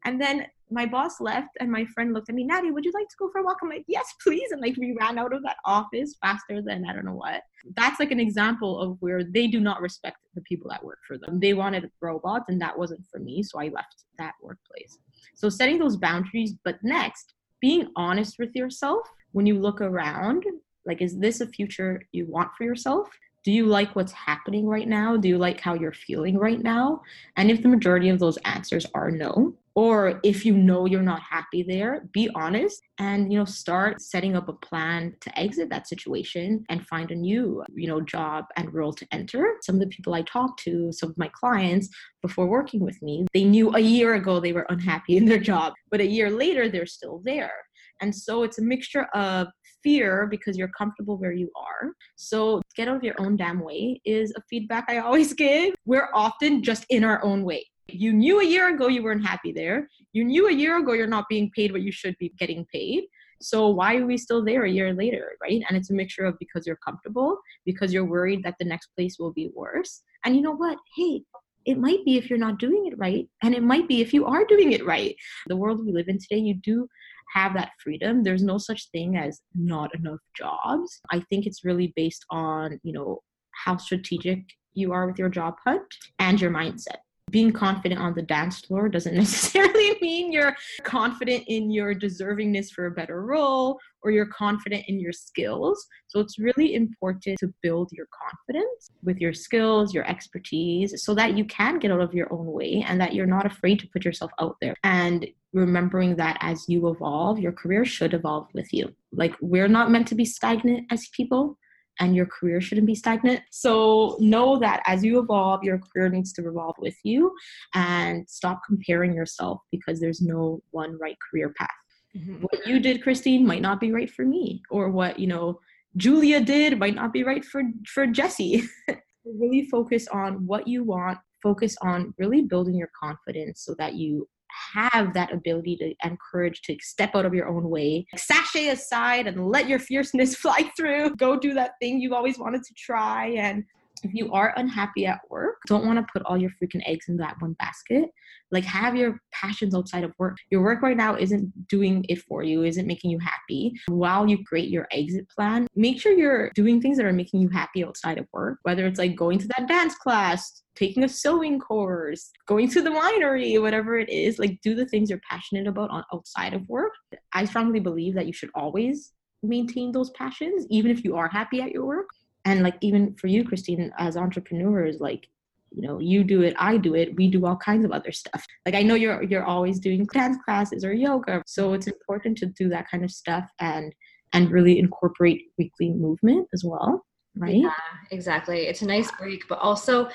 And 0.05 0.19
then 0.19 0.47
my 0.69 0.85
boss 0.85 1.21
left 1.21 1.49
and 1.59 1.71
my 1.71 1.85
friend 1.85 2.13
looked 2.13 2.29
at 2.29 2.35
me, 2.35 2.43
Nadia, 2.43 2.73
would 2.73 2.83
you 2.83 2.91
like 2.93 3.07
to 3.07 3.15
go 3.19 3.29
for 3.31 3.39
a 3.39 3.43
walk? 3.43 3.57
I'm 3.61 3.69
like, 3.69 3.85
yes, 3.87 4.11
please. 4.21 4.51
And 4.51 4.61
like 4.61 4.75
we 4.77 4.95
ran 4.99 5.17
out 5.17 5.33
of 5.33 5.43
that 5.43 5.57
office 5.65 6.15
faster 6.21 6.61
than 6.61 6.85
I 6.85 6.93
don't 6.93 7.05
know 7.05 7.13
what. 7.13 7.43
That's 7.75 7.99
like 7.99 8.11
an 8.11 8.19
example 8.19 8.79
of 8.79 8.97
where 8.99 9.23
they 9.23 9.47
do 9.47 9.59
not 9.59 9.81
respect 9.81 10.17
the 10.33 10.41
people 10.41 10.69
that 10.71 10.83
work 10.83 10.99
for 11.07 11.17
them. 11.17 11.39
They 11.39 11.53
wanted 11.53 11.89
robots 12.01 12.45
and 12.49 12.59
that 12.61 12.77
wasn't 12.77 13.05
for 13.11 13.19
me. 13.19 13.43
So 13.43 13.59
I 13.59 13.67
left 13.69 14.05
that 14.17 14.33
workplace. 14.41 14.97
So 15.35 15.47
setting 15.47 15.77
those 15.77 15.97
boundaries, 15.97 16.55
but 16.65 16.77
next, 16.83 17.33
being 17.61 17.87
honest 17.95 18.39
with 18.39 18.53
yourself 18.55 19.07
when 19.31 19.45
you 19.45 19.59
look 19.59 19.79
around 19.79 20.43
like, 20.85 21.01
is 21.01 21.17
this 21.17 21.41
a 21.41 21.47
future 21.47 22.01
you 22.11 22.25
want 22.25 22.51
for 22.57 22.63
yourself? 22.63 23.09
Do 23.43 23.51
you 23.51 23.65
like 23.65 23.95
what's 23.95 24.13
happening 24.13 24.67
right 24.67 24.87
now? 24.87 25.17
Do 25.17 25.27
you 25.27 25.37
like 25.37 25.59
how 25.59 25.73
you're 25.73 25.93
feeling 25.93 26.37
right 26.37 26.61
now? 26.61 27.01
And 27.35 27.51
if 27.51 27.61
the 27.61 27.67
majority 27.67 28.09
of 28.09 28.19
those 28.19 28.37
answers 28.45 28.85
are 28.93 29.11
no, 29.11 29.55
or 29.75 30.19
if 30.23 30.45
you 30.45 30.55
know 30.55 30.85
you're 30.85 31.01
not 31.01 31.21
happy 31.21 31.63
there 31.63 32.07
be 32.11 32.29
honest 32.35 32.83
and 32.99 33.31
you 33.31 33.37
know 33.37 33.45
start 33.45 34.01
setting 34.01 34.35
up 34.35 34.47
a 34.47 34.53
plan 34.53 35.15
to 35.19 35.37
exit 35.39 35.69
that 35.69 35.87
situation 35.87 36.63
and 36.69 36.85
find 36.87 37.11
a 37.11 37.15
new 37.15 37.63
you 37.73 37.87
know 37.87 38.01
job 38.01 38.45
and 38.55 38.73
role 38.73 38.93
to 38.93 39.07
enter 39.11 39.55
some 39.61 39.75
of 39.75 39.81
the 39.81 39.87
people 39.87 40.13
i 40.13 40.21
talked 40.23 40.59
to 40.59 40.91
some 40.91 41.09
of 41.09 41.17
my 41.17 41.29
clients 41.33 41.89
before 42.21 42.45
working 42.45 42.81
with 42.81 43.01
me 43.01 43.25
they 43.33 43.43
knew 43.43 43.73
a 43.75 43.79
year 43.79 44.13
ago 44.15 44.39
they 44.39 44.53
were 44.53 44.67
unhappy 44.69 45.17
in 45.17 45.25
their 45.25 45.39
job 45.51 45.73
but 45.89 45.99
a 45.99 46.05
year 46.05 46.29
later 46.29 46.69
they're 46.69 46.85
still 46.85 47.21
there 47.23 47.53
and 48.01 48.15
so 48.15 48.43
it's 48.43 48.59
a 48.59 48.63
mixture 48.63 49.07
of 49.13 49.47
fear 49.83 50.27
because 50.29 50.57
you're 50.57 50.71
comfortable 50.77 51.17
where 51.17 51.33
you 51.33 51.49
are. 51.55 51.91
So 52.15 52.61
get 52.75 52.87
out 52.87 52.97
of 52.97 53.03
your 53.03 53.19
own 53.19 53.35
damn 53.35 53.59
way 53.59 54.01
is 54.05 54.33
a 54.35 54.41
feedback 54.49 54.85
I 54.87 54.99
always 54.99 55.33
give. 55.45 55.75
We're 55.85 56.09
often 56.13 56.63
just 56.63 56.85
in 56.89 57.03
our 57.03 57.23
own 57.23 57.43
way. 57.43 57.65
You 57.89 58.13
knew 58.13 58.39
a 58.39 58.45
year 58.45 58.73
ago 58.73 58.87
you 58.87 59.03
weren't 59.03 59.25
happy 59.25 59.51
there. 59.51 59.89
You 60.13 60.23
knew 60.23 60.47
a 60.47 60.53
year 60.53 60.77
ago 60.77 60.93
you're 60.93 61.07
not 61.07 61.25
being 61.29 61.51
paid 61.55 61.71
what 61.71 61.81
you 61.81 61.91
should 61.91 62.15
be 62.17 62.33
getting 62.39 62.65
paid. 62.73 63.03
So 63.41 63.67
why 63.67 63.97
are 63.97 64.05
we 64.05 64.17
still 64.17 64.43
there 64.43 64.63
a 64.63 64.71
year 64.71 64.93
later, 64.93 65.33
right? 65.41 65.61
And 65.67 65.77
it's 65.77 65.89
a 65.89 65.93
mixture 65.93 66.23
of 66.23 66.39
because 66.39 66.65
you're 66.65 66.77
comfortable, 66.77 67.37
because 67.65 67.91
you're 67.91 68.05
worried 68.05 68.41
that 68.43 68.55
the 68.57 68.65
next 68.65 68.87
place 68.95 69.17
will 69.19 69.33
be 69.33 69.49
worse. 69.53 70.01
And 70.23 70.35
you 70.35 70.41
know 70.41 70.55
what? 70.55 70.77
Hey, 70.95 71.23
it 71.65 71.77
might 71.77 72.03
be 72.05 72.17
if 72.17 72.29
you're 72.29 72.39
not 72.39 72.59
doing 72.59 72.87
it 72.87 72.97
right, 72.97 73.27
and 73.41 73.53
it 73.53 73.63
might 73.63 73.87
be 73.87 74.01
if 74.01 74.13
you 74.13 74.25
are 74.25 74.45
doing 74.45 74.73
it 74.73 74.85
right. 74.85 75.15
The 75.47 75.55
world 75.55 75.85
we 75.85 75.91
live 75.91 76.07
in 76.07 76.19
today, 76.19 76.39
you 76.39 76.55
do 76.55 76.87
have 77.33 77.53
that 77.55 77.71
freedom. 77.83 78.23
There's 78.23 78.43
no 78.43 78.57
such 78.57 78.89
thing 78.91 79.17
as 79.17 79.41
not 79.55 79.93
enough 79.95 80.19
jobs. 80.37 80.99
I 81.11 81.19
think 81.29 81.45
it's 81.45 81.65
really 81.65 81.93
based 81.95 82.25
on, 82.29 82.79
you 82.83 82.93
know, 82.93 83.19
how 83.65 83.77
strategic 83.77 84.43
you 84.73 84.91
are 84.91 85.07
with 85.07 85.19
your 85.19 85.29
job 85.29 85.55
hunt 85.65 85.85
and 86.19 86.39
your 86.39 86.51
mindset 86.51 86.97
being 87.33 87.51
confident 87.51 87.99
on 87.99 88.13
the 88.13 88.21
dance 88.21 88.59
floor 88.61 88.87
doesn't 88.95 89.15
necessarily 89.25 89.97
mean 90.01 90.31
you're 90.31 90.55
confident 90.83 91.43
in 91.47 91.69
your 91.71 91.93
deservingness 91.93 92.69
for 92.69 92.85
a 92.85 92.91
better 92.91 93.23
role 93.23 93.77
or 94.03 94.11
you're 94.11 94.27
confident 94.27 94.85
in 94.87 94.99
your 94.99 95.13
skills. 95.13 95.85
So 96.07 96.19
it's 96.19 96.39
really 96.39 96.75
important 96.75 97.39
to 97.39 97.53
build 97.61 97.89
your 97.91 98.07
confidence 98.11 98.91
with 99.03 99.17
your 99.17 99.33
skills, 99.33 99.93
your 99.93 100.07
expertise, 100.07 101.03
so 101.03 101.15
that 101.15 101.37
you 101.37 101.45
can 101.45 101.79
get 101.79 101.91
out 101.91 102.01
of 102.01 102.13
your 102.13 102.31
own 102.31 102.51
way 102.51 102.83
and 102.87 102.99
that 103.01 103.13
you're 103.13 103.25
not 103.25 103.45
afraid 103.45 103.79
to 103.79 103.87
put 103.87 104.05
yourself 104.05 104.31
out 104.39 104.57
there. 104.61 104.75
And 104.83 105.27
remembering 105.53 106.15
that 106.17 106.37
as 106.41 106.67
you 106.67 106.89
evolve, 106.89 107.39
your 107.39 107.51
career 107.51 107.85
should 107.85 108.13
evolve 108.13 108.47
with 108.53 108.73
you. 108.73 108.93
Like, 109.11 109.35
we're 109.39 109.67
not 109.67 109.91
meant 109.91 110.07
to 110.07 110.15
be 110.15 110.25
stagnant 110.25 110.87
as 110.91 111.07
people 111.15 111.57
and 111.99 112.15
your 112.15 112.25
career 112.25 112.59
shouldn't 112.59 112.87
be 112.87 112.95
stagnant. 112.95 113.41
So 113.51 114.17
know 114.19 114.57
that 114.59 114.81
as 114.85 115.03
you 115.03 115.19
evolve, 115.19 115.63
your 115.63 115.79
career 115.79 116.09
needs 116.09 116.33
to 116.33 116.47
evolve 116.47 116.75
with 116.79 116.95
you 117.03 117.33
and 117.75 118.27
stop 118.27 118.61
comparing 118.65 119.13
yourself 119.13 119.59
because 119.71 119.99
there's 119.99 120.21
no 120.21 120.61
one 120.71 120.97
right 120.99 121.17
career 121.29 121.53
path. 121.57 121.69
Mm-hmm. 122.17 122.41
What 122.41 122.67
you 122.67 122.79
did, 122.79 123.01
Christine, 123.01 123.45
might 123.45 123.61
not 123.61 123.79
be 123.79 123.91
right 123.91 124.09
for 124.09 124.25
me, 124.25 124.61
or 124.69 124.89
what, 124.89 125.19
you 125.19 125.27
know, 125.27 125.59
Julia 125.95 126.41
did 126.41 126.79
might 126.79 126.95
not 126.95 127.13
be 127.13 127.23
right 127.23 127.43
for 127.43 127.63
for 127.87 128.07
Jesse. 128.07 128.63
really 129.25 129.65
focus 129.65 130.07
on 130.09 130.45
what 130.45 130.67
you 130.67 130.83
want, 130.83 131.17
focus 131.41 131.75
on 131.81 132.13
really 132.17 132.41
building 132.41 132.75
your 132.75 132.89
confidence 132.99 133.63
so 133.63 133.75
that 133.77 133.95
you 133.95 134.27
have 134.73 135.13
that 135.13 135.33
ability 135.33 135.75
to 135.77 135.93
and 136.03 136.17
courage 136.19 136.61
to 136.61 136.77
step 136.81 137.15
out 137.15 137.25
of 137.25 137.33
your 137.33 137.47
own 137.47 137.69
way, 137.69 138.05
sashay 138.15 138.69
aside 138.69 139.27
and 139.27 139.47
let 139.47 139.67
your 139.67 139.79
fierceness 139.79 140.35
fly 140.43 140.69
through. 140.77 141.15
Go 141.15 141.37
do 141.37 141.53
that 141.53 141.73
thing 141.81 141.99
you've 141.99 142.13
always 142.13 142.37
wanted 142.37 142.63
to 142.63 142.73
try 142.75 143.27
and 143.27 143.63
if 144.03 144.13
you 144.13 144.31
are 144.33 144.53
unhappy 144.57 145.05
at 145.05 145.21
work, 145.29 145.52
don't 145.67 145.85
want 145.85 145.99
to 145.99 146.11
put 146.11 146.23
all 146.25 146.37
your 146.37 146.51
freaking 146.51 146.81
eggs 146.85 147.05
in 147.07 147.17
that 147.17 147.35
one 147.39 147.53
basket. 147.53 148.09
Like 148.51 148.65
have 148.65 148.95
your 148.95 149.19
passions 149.31 149.73
outside 149.73 150.03
of 150.03 150.13
work. 150.19 150.37
Your 150.51 150.61
work 150.61 150.81
right 150.81 150.97
now 150.97 151.15
isn't 151.15 151.67
doing 151.67 152.05
it 152.09 152.19
for 152.21 152.43
you, 152.43 152.63
isn't 152.63 152.87
making 152.87 153.11
you 153.11 153.19
happy. 153.19 153.73
While 153.87 154.27
you 154.27 154.43
create 154.43 154.69
your 154.69 154.87
exit 154.91 155.27
plan, 155.29 155.67
make 155.75 155.99
sure 155.99 156.11
you're 156.11 156.51
doing 156.53 156.81
things 156.81 156.97
that 156.97 157.05
are 157.05 157.13
making 157.13 157.41
you 157.41 157.49
happy 157.49 157.83
outside 157.83 158.17
of 158.17 158.27
work, 158.31 158.59
whether 158.63 158.85
it's 158.85 158.99
like 158.99 159.15
going 159.15 159.39
to 159.39 159.47
that 159.49 159.67
dance 159.67 159.95
class, 159.95 160.63
taking 160.75 161.03
a 161.03 161.09
sewing 161.09 161.59
course, 161.59 162.29
going 162.47 162.69
to 162.69 162.81
the 162.81 162.89
winery, 162.89 163.59
whatever 163.61 163.97
it 163.97 164.09
is, 164.09 164.39
like 164.39 164.59
do 164.61 164.75
the 164.75 164.85
things 164.85 165.09
you're 165.09 165.21
passionate 165.29 165.67
about 165.67 165.89
on 165.89 166.03
outside 166.13 166.53
of 166.53 166.67
work. 166.67 166.93
I 167.33 167.45
strongly 167.45 167.79
believe 167.79 168.15
that 168.15 168.27
you 168.27 168.33
should 168.33 168.51
always 168.55 169.11
maintain 169.41 169.91
those 169.91 170.09
passions, 170.11 170.65
even 170.69 170.91
if 170.91 171.03
you 171.03 171.15
are 171.15 171.27
happy 171.27 171.61
at 171.61 171.71
your 171.71 171.85
work 171.85 172.07
and 172.45 172.63
like 172.63 172.75
even 172.81 173.15
for 173.15 173.27
you 173.27 173.43
christine 173.43 173.91
as 173.97 174.17
entrepreneurs 174.17 174.97
like 174.99 175.27
you 175.73 175.81
know 175.81 175.99
you 175.99 176.23
do 176.23 176.41
it 176.41 176.53
i 176.59 176.77
do 176.77 176.95
it 176.95 177.15
we 177.15 177.29
do 177.29 177.45
all 177.45 177.57
kinds 177.57 177.85
of 177.85 177.91
other 177.91 178.11
stuff. 178.11 178.45
Like 178.65 178.75
i 178.75 178.83
know 178.83 178.95
you're 178.95 179.23
you're 179.23 179.45
always 179.45 179.79
doing 179.79 180.05
dance 180.13 180.37
classes 180.45 180.83
or 180.83 180.93
yoga 180.93 181.41
so 181.45 181.73
it's 181.73 181.87
important 181.87 182.37
to 182.39 182.45
do 182.45 182.69
that 182.69 182.89
kind 182.89 183.03
of 183.03 183.11
stuff 183.11 183.49
and 183.59 183.93
and 184.33 184.51
really 184.51 184.79
incorporate 184.79 185.51
weekly 185.57 185.91
movement 185.91 186.47
as 186.53 186.63
well 186.63 187.05
right? 187.35 187.55
Yeah 187.55 187.73
exactly. 188.11 188.67
It's 188.67 188.81
a 188.81 188.87
nice 188.87 189.11
break 189.11 189.47
but 189.47 189.59
also 189.59 190.09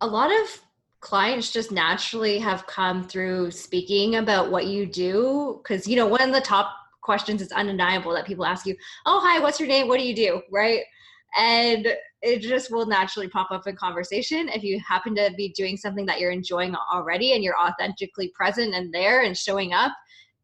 a 0.00 0.06
lot 0.06 0.30
of 0.30 0.60
clients 1.00 1.52
just 1.52 1.70
naturally 1.70 2.38
have 2.38 2.66
come 2.66 3.06
through 3.06 3.50
speaking 3.50 4.16
about 4.16 4.50
what 4.50 4.66
you 4.66 4.86
do 4.86 5.60
because 5.62 5.86
you 5.86 5.96
know 5.96 6.06
one 6.06 6.22
of 6.22 6.32
the 6.32 6.40
top 6.40 6.74
questions 7.02 7.42
is 7.42 7.52
undeniable 7.52 8.14
that 8.14 8.24
people 8.24 8.46
ask 8.46 8.64
you 8.64 8.74
oh 9.04 9.20
hi 9.22 9.38
what's 9.40 9.60
your 9.60 9.68
name? 9.68 9.88
What 9.88 10.00
do 10.00 10.06
you 10.06 10.16
do? 10.16 10.40
Right 10.50 10.80
and 11.36 11.88
it 12.22 12.40
just 12.40 12.70
will 12.70 12.86
naturally 12.86 13.28
pop 13.28 13.50
up 13.50 13.66
in 13.66 13.76
conversation 13.76 14.48
if 14.48 14.62
you 14.62 14.80
happen 14.80 15.14
to 15.14 15.32
be 15.36 15.52
doing 15.56 15.76
something 15.76 16.06
that 16.06 16.20
you're 16.20 16.30
enjoying 16.30 16.74
already 16.92 17.32
and 17.32 17.44
you're 17.44 17.58
authentically 17.58 18.32
present 18.34 18.74
and 18.74 18.92
there 18.94 19.22
and 19.22 19.36
showing 19.36 19.72
up 19.72 19.92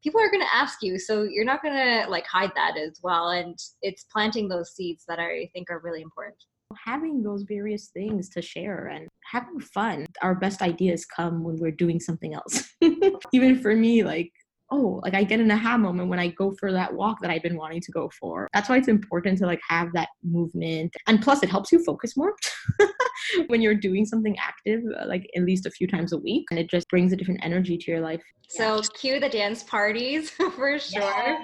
people 0.03 0.21
are 0.21 0.31
going 0.31 0.45
to 0.45 0.55
ask 0.55 0.79
you. 0.83 0.99
So 0.99 1.23
you're 1.23 1.45
not 1.45 1.63
going 1.63 1.75
to 1.75 2.09
like 2.09 2.27
hide 2.27 2.53
that 2.55 2.77
as 2.77 3.01
well. 3.03 3.31
And 3.31 3.59
it's 3.83 4.05
planting 4.05 4.49
those 4.49 4.75
seeds 4.75 5.05
that 5.09 5.19
i 5.19 5.49
think 5.53 5.71
are 5.71 5.81
really 5.81 6.03
important. 6.03 6.37
Having 6.85 7.23
those 7.23 7.43
various 7.43 7.89
things 7.89 8.29
to 8.31 8.43
share 8.43 8.87
and 8.87 9.09
having 9.25 9.59
fun. 9.59 10.07
Our 10.23 10.37
best 10.37 10.63
ideas 10.63 11.05
come 11.05 11.43
when 11.43 11.57
we're 11.57 11.73
doing 11.73 11.99
something 11.99 12.35
else. 12.35 12.73
Even 13.33 13.61
for 13.61 13.75
me 13.75 14.05
like 14.05 14.31
oh, 14.71 15.01
like 15.03 15.15
I 15.15 15.25
get 15.25 15.41
an 15.41 15.51
aha 15.51 15.77
moment 15.77 16.09
when 16.09 16.19
I 16.19 16.29
go 16.29 16.55
for 16.59 16.73
that 16.73 16.93
walk 16.93 17.21
that 17.21 17.31
I've 17.31 17.43
been 17.43 17.57
wanting 17.57 17.81
to 17.81 17.93
go 17.93 18.11
for. 18.21 18.49
That's 18.55 18.69
why 18.69 18.79
it's 18.79 18.89
important 18.89 19.39
to 19.39 19.47
like 19.47 19.61
have 19.69 19.93
that 19.95 20.09
movement. 20.23 20.95
And 21.07 21.21
plus, 21.23 21.43
it 21.43 21.51
helps 21.51 21.73
you 21.73 21.83
focus 21.85 22.17
more 22.17 22.35
when 23.47 23.61
you're 23.61 23.75
doing 23.75 24.05
something 24.05 24.37
active, 24.39 24.83
uh, 24.99 25.07
like 25.07 25.29
at 25.37 25.45
least 25.45 25.67
a 25.67 25.71
few 25.71 25.87
times 25.87 26.13
a 26.13 26.19
week. 26.19 26.45
And 26.51 26.59
it 26.59 26.71
just 26.71 26.89
brings 26.89 27.13
a 27.13 27.17
different 27.17 27.41
energy 27.45 27.77
to 27.77 27.91
your 27.91 28.01
life. 28.01 28.23
So, 28.49 28.83
cue 28.95 29.21
the 29.21 29.29
dance 29.29 29.63
parties 29.63 30.31
for 30.57 30.79
sure. 30.79 31.03
Yeah. 31.03 31.39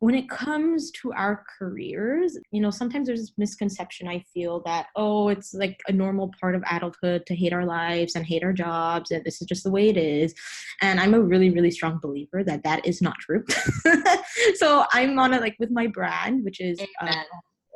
When 0.00 0.14
it 0.14 0.28
comes 0.28 0.92
to 0.92 1.12
our 1.12 1.44
careers, 1.58 2.38
you 2.52 2.60
know, 2.60 2.70
sometimes 2.70 3.08
there's 3.08 3.20
this 3.20 3.32
misconception 3.36 4.06
I 4.06 4.24
feel 4.32 4.62
that, 4.64 4.86
oh, 4.94 5.28
it's 5.28 5.54
like 5.54 5.80
a 5.88 5.92
normal 5.92 6.32
part 6.40 6.54
of 6.54 6.62
adulthood 6.70 7.26
to 7.26 7.34
hate 7.34 7.52
our 7.52 7.64
lives 7.64 8.14
and 8.14 8.24
hate 8.24 8.44
our 8.44 8.52
jobs, 8.52 9.10
and 9.10 9.24
this 9.24 9.42
is 9.42 9.48
just 9.48 9.64
the 9.64 9.70
way 9.70 9.88
it 9.88 9.96
is. 9.96 10.34
And 10.82 11.00
I'm 11.00 11.14
a 11.14 11.20
really, 11.20 11.50
really 11.50 11.72
strong 11.72 11.98
believer 12.00 12.44
that 12.44 12.62
that 12.62 12.86
is 12.86 13.02
not 13.02 13.18
true. 13.18 13.44
so 14.54 14.84
I'm 14.92 15.18
on 15.18 15.34
it 15.34 15.40
like 15.40 15.56
with 15.58 15.70
my 15.70 15.88
brand, 15.88 16.44
which 16.44 16.60
is 16.60 16.80
uh, 17.00 17.22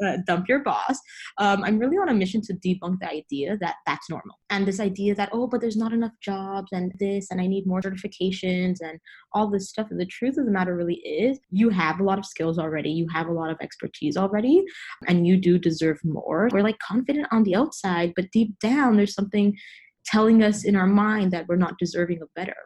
uh, 0.05 0.19
dump 0.27 0.49
your 0.49 0.61
boss 0.61 0.99
um, 1.39 1.63
i'm 1.65 1.79
really 1.79 1.97
on 1.97 2.09
a 2.09 2.15
mission 2.15 2.41
to 2.41 2.55
debunk 2.55 2.99
the 3.01 3.09
idea 3.09 3.57
that 3.59 3.77
that's 3.87 4.11
normal. 4.11 4.39
And 4.51 4.67
this 4.67 4.81
idea 4.81 5.15
that 5.15 5.31
oh 5.33 5.47
but 5.47 5.61
there's 5.61 5.77
not 5.77 5.93
enough 5.93 6.13
jobs 6.21 6.69
and 6.73 6.93
this 6.99 7.31
and 7.31 7.41
i 7.41 7.47
need 7.47 7.67
more 7.67 7.81
certifications 7.81 8.77
and 8.81 8.99
all 9.33 9.51
this 9.51 9.69
stuff. 9.69 9.89
And 9.91 10.01
the 10.01 10.07
truth 10.07 10.37
of 10.39 10.45
the 10.45 10.51
matter 10.51 10.77
really 10.77 10.97
is 10.97 11.39
you 11.51 11.71
have 11.71 12.01
a 12.01 12.05
lot 12.05 12.19
of 12.19 12.27
skills 12.27 12.59
already 12.59 12.91
you 12.91 13.07
have 13.13 13.29
a 13.29 13.33
lot 13.33 13.51
of 13.51 13.59
expertise 13.61 14.17
already 14.17 14.63
and 15.09 15.27
you 15.27 15.37
do 15.37 15.59
deserve 15.59 15.99
more. 16.05 16.49
We're 16.53 16.63
like 16.63 16.79
confident 16.79 17.29
on 17.31 17.45
the 17.45 17.57
outside 17.57 18.13
but 18.17 18.31
deep 18.33 18.59
down 18.61 18.97
there's 18.97 19.15
something 19.15 19.57
telling 20.05 20.43
us 20.43 20.65
in 20.65 20.77
our 20.77 20.87
mind 20.87 21.33
that 21.33 21.47
we're 21.49 21.57
not 21.57 21.79
deserving 21.79 22.21
of 22.23 22.29
better 22.35 22.57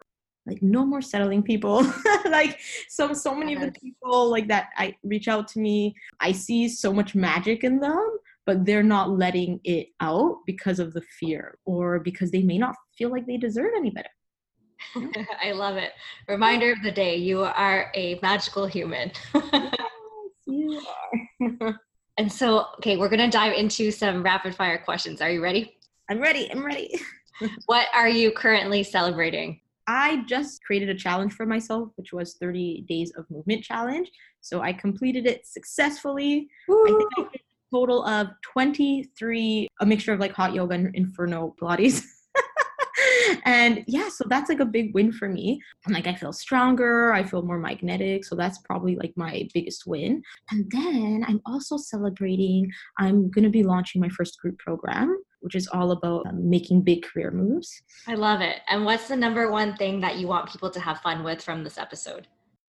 like 0.47 0.63
no 0.63 0.85
more 0.85 1.03
settling 1.03 1.43
people. 1.43 1.85
Like 2.27 2.61
so 2.89 3.15
so 3.15 3.35
many 3.35 3.55
of 3.55 3.61
the 3.61 3.73
people 3.73 4.29
like 4.29 4.49
that 4.49 4.69
i 4.77 4.95
reach 5.05 5.27
out 5.29 5.49
to 5.49 5.61
me 5.61 5.95
i 6.21 6.33
see 6.33 6.69
so 6.69 6.93
much 6.93 7.15
magic 7.15 7.65
in 7.65 7.79
them 7.79 8.19
but 8.47 8.65
they're 8.65 8.83
not 8.83 9.11
letting 9.11 9.61
it 9.65 9.89
out 10.01 10.39
because 10.47 10.79
of 10.79 10.95
the 10.95 11.03
fear 11.19 11.59
or 11.65 11.99
because 11.99 12.31
they 12.31 12.43
may 12.43 12.57
not 12.57 12.77
feel 12.97 13.11
like 13.11 13.27
they 13.27 13.37
deserve 13.37 13.73
any 13.77 13.91
better. 13.91 14.09
I 15.43 15.51
love 15.51 15.77
it. 15.77 15.91
Reminder 16.29 16.71
of 16.71 16.83
the 16.85 16.93
day 16.93 17.17
you 17.17 17.43
are 17.43 17.91
a 17.95 18.21
magical 18.23 18.67
human. 18.67 19.11
Yes, 19.35 19.73
you 20.47 20.81
are. 21.61 21.81
And 22.19 22.33
so 22.33 22.69
okay 22.79 22.97
we're 22.97 23.11
to 23.11 23.29
dive 23.29 23.53
into 23.53 23.91
some 23.91 24.23
rapid 24.23 24.55
fire 24.55 24.79
questions. 24.79 25.21
Are 25.21 25.31
you 25.31 25.43
ready? 25.43 25.77
I'm 26.09 26.19
ready 26.19 26.51
i'm 26.51 26.65
ready. 26.65 26.99
What 27.67 27.89
are 27.93 28.09
you 28.09 28.31
currently 28.31 28.83
celebrating 28.83 29.61
I 29.87 30.25
just 30.27 30.63
created 30.65 30.89
a 30.89 30.95
challenge 30.95 31.33
for 31.33 31.47
myself, 31.47 31.91
which 31.97 32.13
was 32.13 32.35
30 32.41 32.85
days 32.89 33.13
of 33.17 33.31
movement 33.31 33.63
challenge. 33.63 34.11
So 34.41 34.61
I 34.61 34.73
completed 34.73 35.27
it 35.27 35.47
successfully. 35.47 36.49
Woo! 36.69 36.85
I 36.85 36.89
think 36.89 37.11
I 37.19 37.23
did 37.33 37.41
a 37.41 37.77
total 37.77 38.05
of 38.05 38.29
23, 38.43 39.69
a 39.81 39.87
mixture 39.87 40.13
of 40.13 40.21
like 40.21 40.33
hot 40.33 40.55
yoga 40.55 40.75
and 40.75 40.95
inferno 40.95 41.55
Pilates. 41.61 42.05
and 43.45 43.85
yeah, 43.87 44.09
so 44.09 44.25
that's 44.29 44.49
like 44.49 44.61
a 44.61 44.65
big 44.65 44.95
win 44.95 45.13
for 45.13 45.29
me. 45.29 45.61
And 45.85 45.95
like 45.95 46.07
I 46.07 46.15
feel 46.15 46.33
stronger, 46.33 47.13
I 47.13 47.23
feel 47.23 47.43
more 47.43 47.59
magnetic. 47.59 48.25
So 48.25 48.35
that's 48.35 48.59
probably 48.59 48.97
like 48.97 49.13
my 49.17 49.49
biggest 49.55 49.87
win. 49.87 50.23
And 50.51 50.71
then 50.71 51.25
I'm 51.27 51.41
also 51.47 51.77
celebrating, 51.77 52.71
I'm 52.99 53.31
going 53.31 53.45
to 53.45 53.51
be 53.51 53.63
launching 53.63 54.01
my 54.01 54.09
first 54.09 54.39
group 54.41 54.59
program 54.59 55.17
which 55.41 55.55
is 55.55 55.69
all 55.69 55.91
about 55.93 56.27
um, 56.27 56.49
making 56.49 56.83
big 56.83 57.03
career 57.03 57.31
moves. 57.31 57.83
I 58.07 58.15
love 58.15 58.41
it. 58.41 58.61
And 58.69 58.85
what's 58.85 59.09
the 59.09 59.17
number 59.17 59.51
one 59.51 59.77
thing 59.77 60.01
that 60.01 60.17
you 60.17 60.27
want 60.27 60.51
people 60.51 60.71
to 60.71 60.81
have 60.81 61.01
fun 61.01 61.23
with 61.25 61.43
from 61.43 61.65
this 61.65 61.79
episode? 61.79 62.27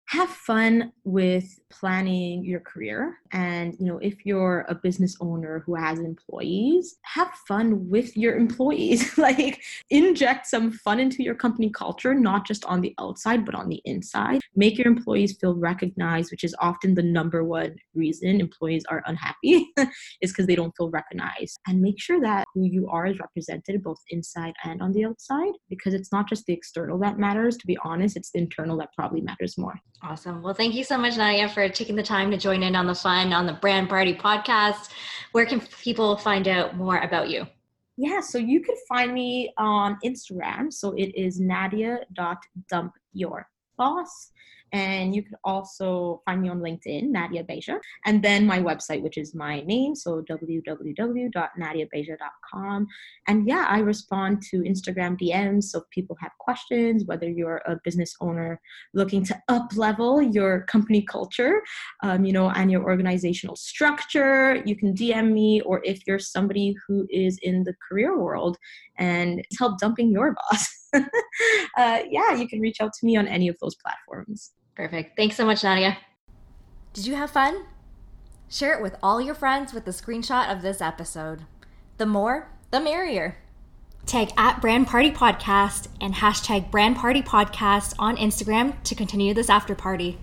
Have 0.09 0.31
fun 0.31 0.91
with 1.05 1.61
planning 1.69 2.43
your 2.43 2.61
career. 2.61 3.19
And 3.33 3.77
you 3.79 3.85
know 3.85 3.99
if 3.99 4.25
you're 4.25 4.65
a 4.71 4.75
business 4.75 5.15
owner 5.21 5.63
who 5.67 5.75
has 5.75 5.99
employees 5.99 6.97
have 7.03 7.31
fun 7.47 7.91
with 7.91 8.17
your 8.17 8.37
employees. 8.37 9.17
Like 9.29 9.63
inject 9.91 10.47
some 10.47 10.71
fun 10.71 11.01
into 11.01 11.23
your 11.23 11.35
company 11.35 11.71
culture 11.71 12.15
not 12.15 12.47
just 12.47 12.65
on 12.65 12.81
the 12.81 12.95
outside 12.99 13.45
but 13.45 13.55
on 13.55 13.69
the 13.69 13.83
inside. 13.85 14.41
Make 14.57 14.79
your 14.79 14.87
employees 14.87 15.37
feel 15.39 15.55
recognized 15.55 16.31
which 16.31 16.45
is 16.45 16.55
often 16.61 16.95
the 16.95 17.03
number 17.03 17.45
one 17.45 17.77
reason 17.95 18.41
employees 18.41 18.85
are 18.89 19.03
unhappy 19.07 19.67
is 20.23 20.31
because 20.31 20.47
they 20.47 20.55
don't 20.55 20.75
feel 20.77 20.89
recognized. 20.89 21.59
And 21.67 21.83
make 21.83 22.01
sure 22.01 22.21
that 22.21 22.47
who 22.55 22.65
you 22.65 22.89
are 22.89 23.07
is 23.07 23.19
represented 23.19 23.83
both 23.83 23.99
inside 24.09 24.55
and 24.65 24.81
on 24.81 24.93
the 24.93 25.05
outside 25.05 25.53
because 25.69 25.93
it's 25.93 26.13
not 26.13 26.29
just 26.29 26.47
the 26.47 26.55
external 26.55 26.99
that 27.01 27.19
matters. 27.19 27.59
To 27.59 27.67
be 27.67 27.77
honest 27.85 28.17
it's 28.17 28.31
the 28.31 28.39
internal 28.39 28.79
that 28.79 28.95
probably 28.97 29.21
matters 29.21 29.59
more 29.59 29.79
Awesome. 30.03 30.43
Well, 30.43 30.55
thank 30.55 30.75
you 30.75 30.85
so 30.85 30.97
much, 30.97 31.17
Nadia, 31.17 31.49
for 31.49 31.69
taking 31.69 31.97
the 31.97 32.03
time 32.03 32.31
to 32.31 32.37
join 32.37 32.63
in 32.63 32.77
on 32.77 32.87
the 32.87 32.95
fun 32.95 33.33
on 33.33 33.47
the 33.47 33.55
Brand 33.55 33.89
Party 33.89 34.15
podcast. 34.15 34.91
Where 35.33 35.45
can 35.45 35.61
people 35.83 36.17
find 36.17 36.47
out 36.47 36.77
more 36.77 36.99
about 36.99 37.31
you? 37.31 37.47
Yeah, 37.97 38.21
so 38.21 38.39
you 38.39 38.61
can 38.61 38.77
find 38.89 39.13
me 39.13 39.53
on 39.59 39.99
Instagram. 40.05 40.73
So 40.73 40.93
it 40.93 41.13
is 41.17 41.41
nadia.dumpyourboss. 41.41 44.09
And 44.73 45.15
you 45.15 45.23
can 45.23 45.35
also 45.45 46.23
find 46.25 46.43
me 46.43 46.49
on 46.49 46.59
LinkedIn, 46.61 47.11
Nadia 47.11 47.45
Beja, 47.45 47.79
and 48.05 48.21
then 48.23 48.45
my 48.47 48.61
website, 48.61 49.03
which 49.03 49.17
is 49.17 49.35
my 49.35 49.61
name, 49.63 49.95
so 49.95 50.21
www.nadiabeja.com. 50.23 52.87
And 53.27 53.49
yeah, 53.49 53.65
I 53.69 53.79
respond 53.79 54.43
to 54.51 54.61
Instagram 54.63 55.19
DMs. 55.21 55.65
So 55.65 55.81
if 55.81 55.91
people 55.91 56.17
have 56.21 56.33
questions, 56.39 57.05
whether 57.05 57.29
you're 57.29 57.63
a 57.67 57.77
business 57.85 58.15
owner 58.21 58.61
looking 58.95 59.25
to 59.25 59.43
up 59.49 59.77
level 59.77 60.21
your 60.21 60.63
company 60.63 61.03
culture, 61.03 61.63
um, 62.03 62.25
you 62.25 62.33
know, 62.33 62.51
and 62.51 62.71
your 62.71 62.85
organizational 62.85 63.57
structure, 63.57 64.63
you 64.67 64.77
can 64.77 64.95
DM 64.95 65.33
me. 65.33 65.61
Or 65.63 65.81
if 65.85 66.07
you're 66.07 66.19
somebody 66.19 66.77
who 66.87 67.07
is 67.11 67.39
in 67.43 67.65
the 67.65 67.75
career 67.89 68.19
world 68.19 68.59
and 68.99 69.43
help 69.59 69.79
dumping 69.79 70.11
your 70.11 70.35
boss. 70.35 70.89
uh, 70.95 72.03
yeah, 72.11 72.35
you 72.35 72.49
can 72.49 72.61
reach 72.61 72.81
out 72.81 72.93
to 72.93 73.07
me 73.07 73.17
on 73.17 73.29
any 73.29 73.49
of 73.49 73.57
those 73.61 73.77
platforms. 73.77 74.53
Perfect. 74.79 75.17
Thanks 75.17 75.37
so 75.37 75.45
much, 75.45 75.65
Nadia. 75.65 75.99
Did 76.93 77.05
you 77.05 77.17
have 77.17 77.33
fun? 77.33 77.65
Share 78.49 78.79
it 78.79 78.83
with 78.83 78.95
all 79.03 79.21
your 79.21 79.35
friends 79.35 79.75
with 79.75 79.87
a 79.89 79.91
screenshot 79.91 80.51
of 80.51 80.63
this 80.63 80.81
episode. 80.81 81.43
The 81.97 82.07
more, 82.07 82.49
the 82.71 82.81
merrier. 82.81 83.39
Tag 84.07 84.31
at 84.39 84.61
Brand 84.61 84.87
Party 84.87 85.11
Podcast 85.11 85.89
and 86.01 86.15
hashtag 86.15 86.71
Brand 86.71 86.95
Party 86.97 87.23
Podcast 87.23 87.95
on 87.99 88.17
Instagram 88.17 88.81
to 88.85 88.95
continue 88.95 89.35
this 89.35 89.51
after 89.51 89.75
party. 89.75 90.17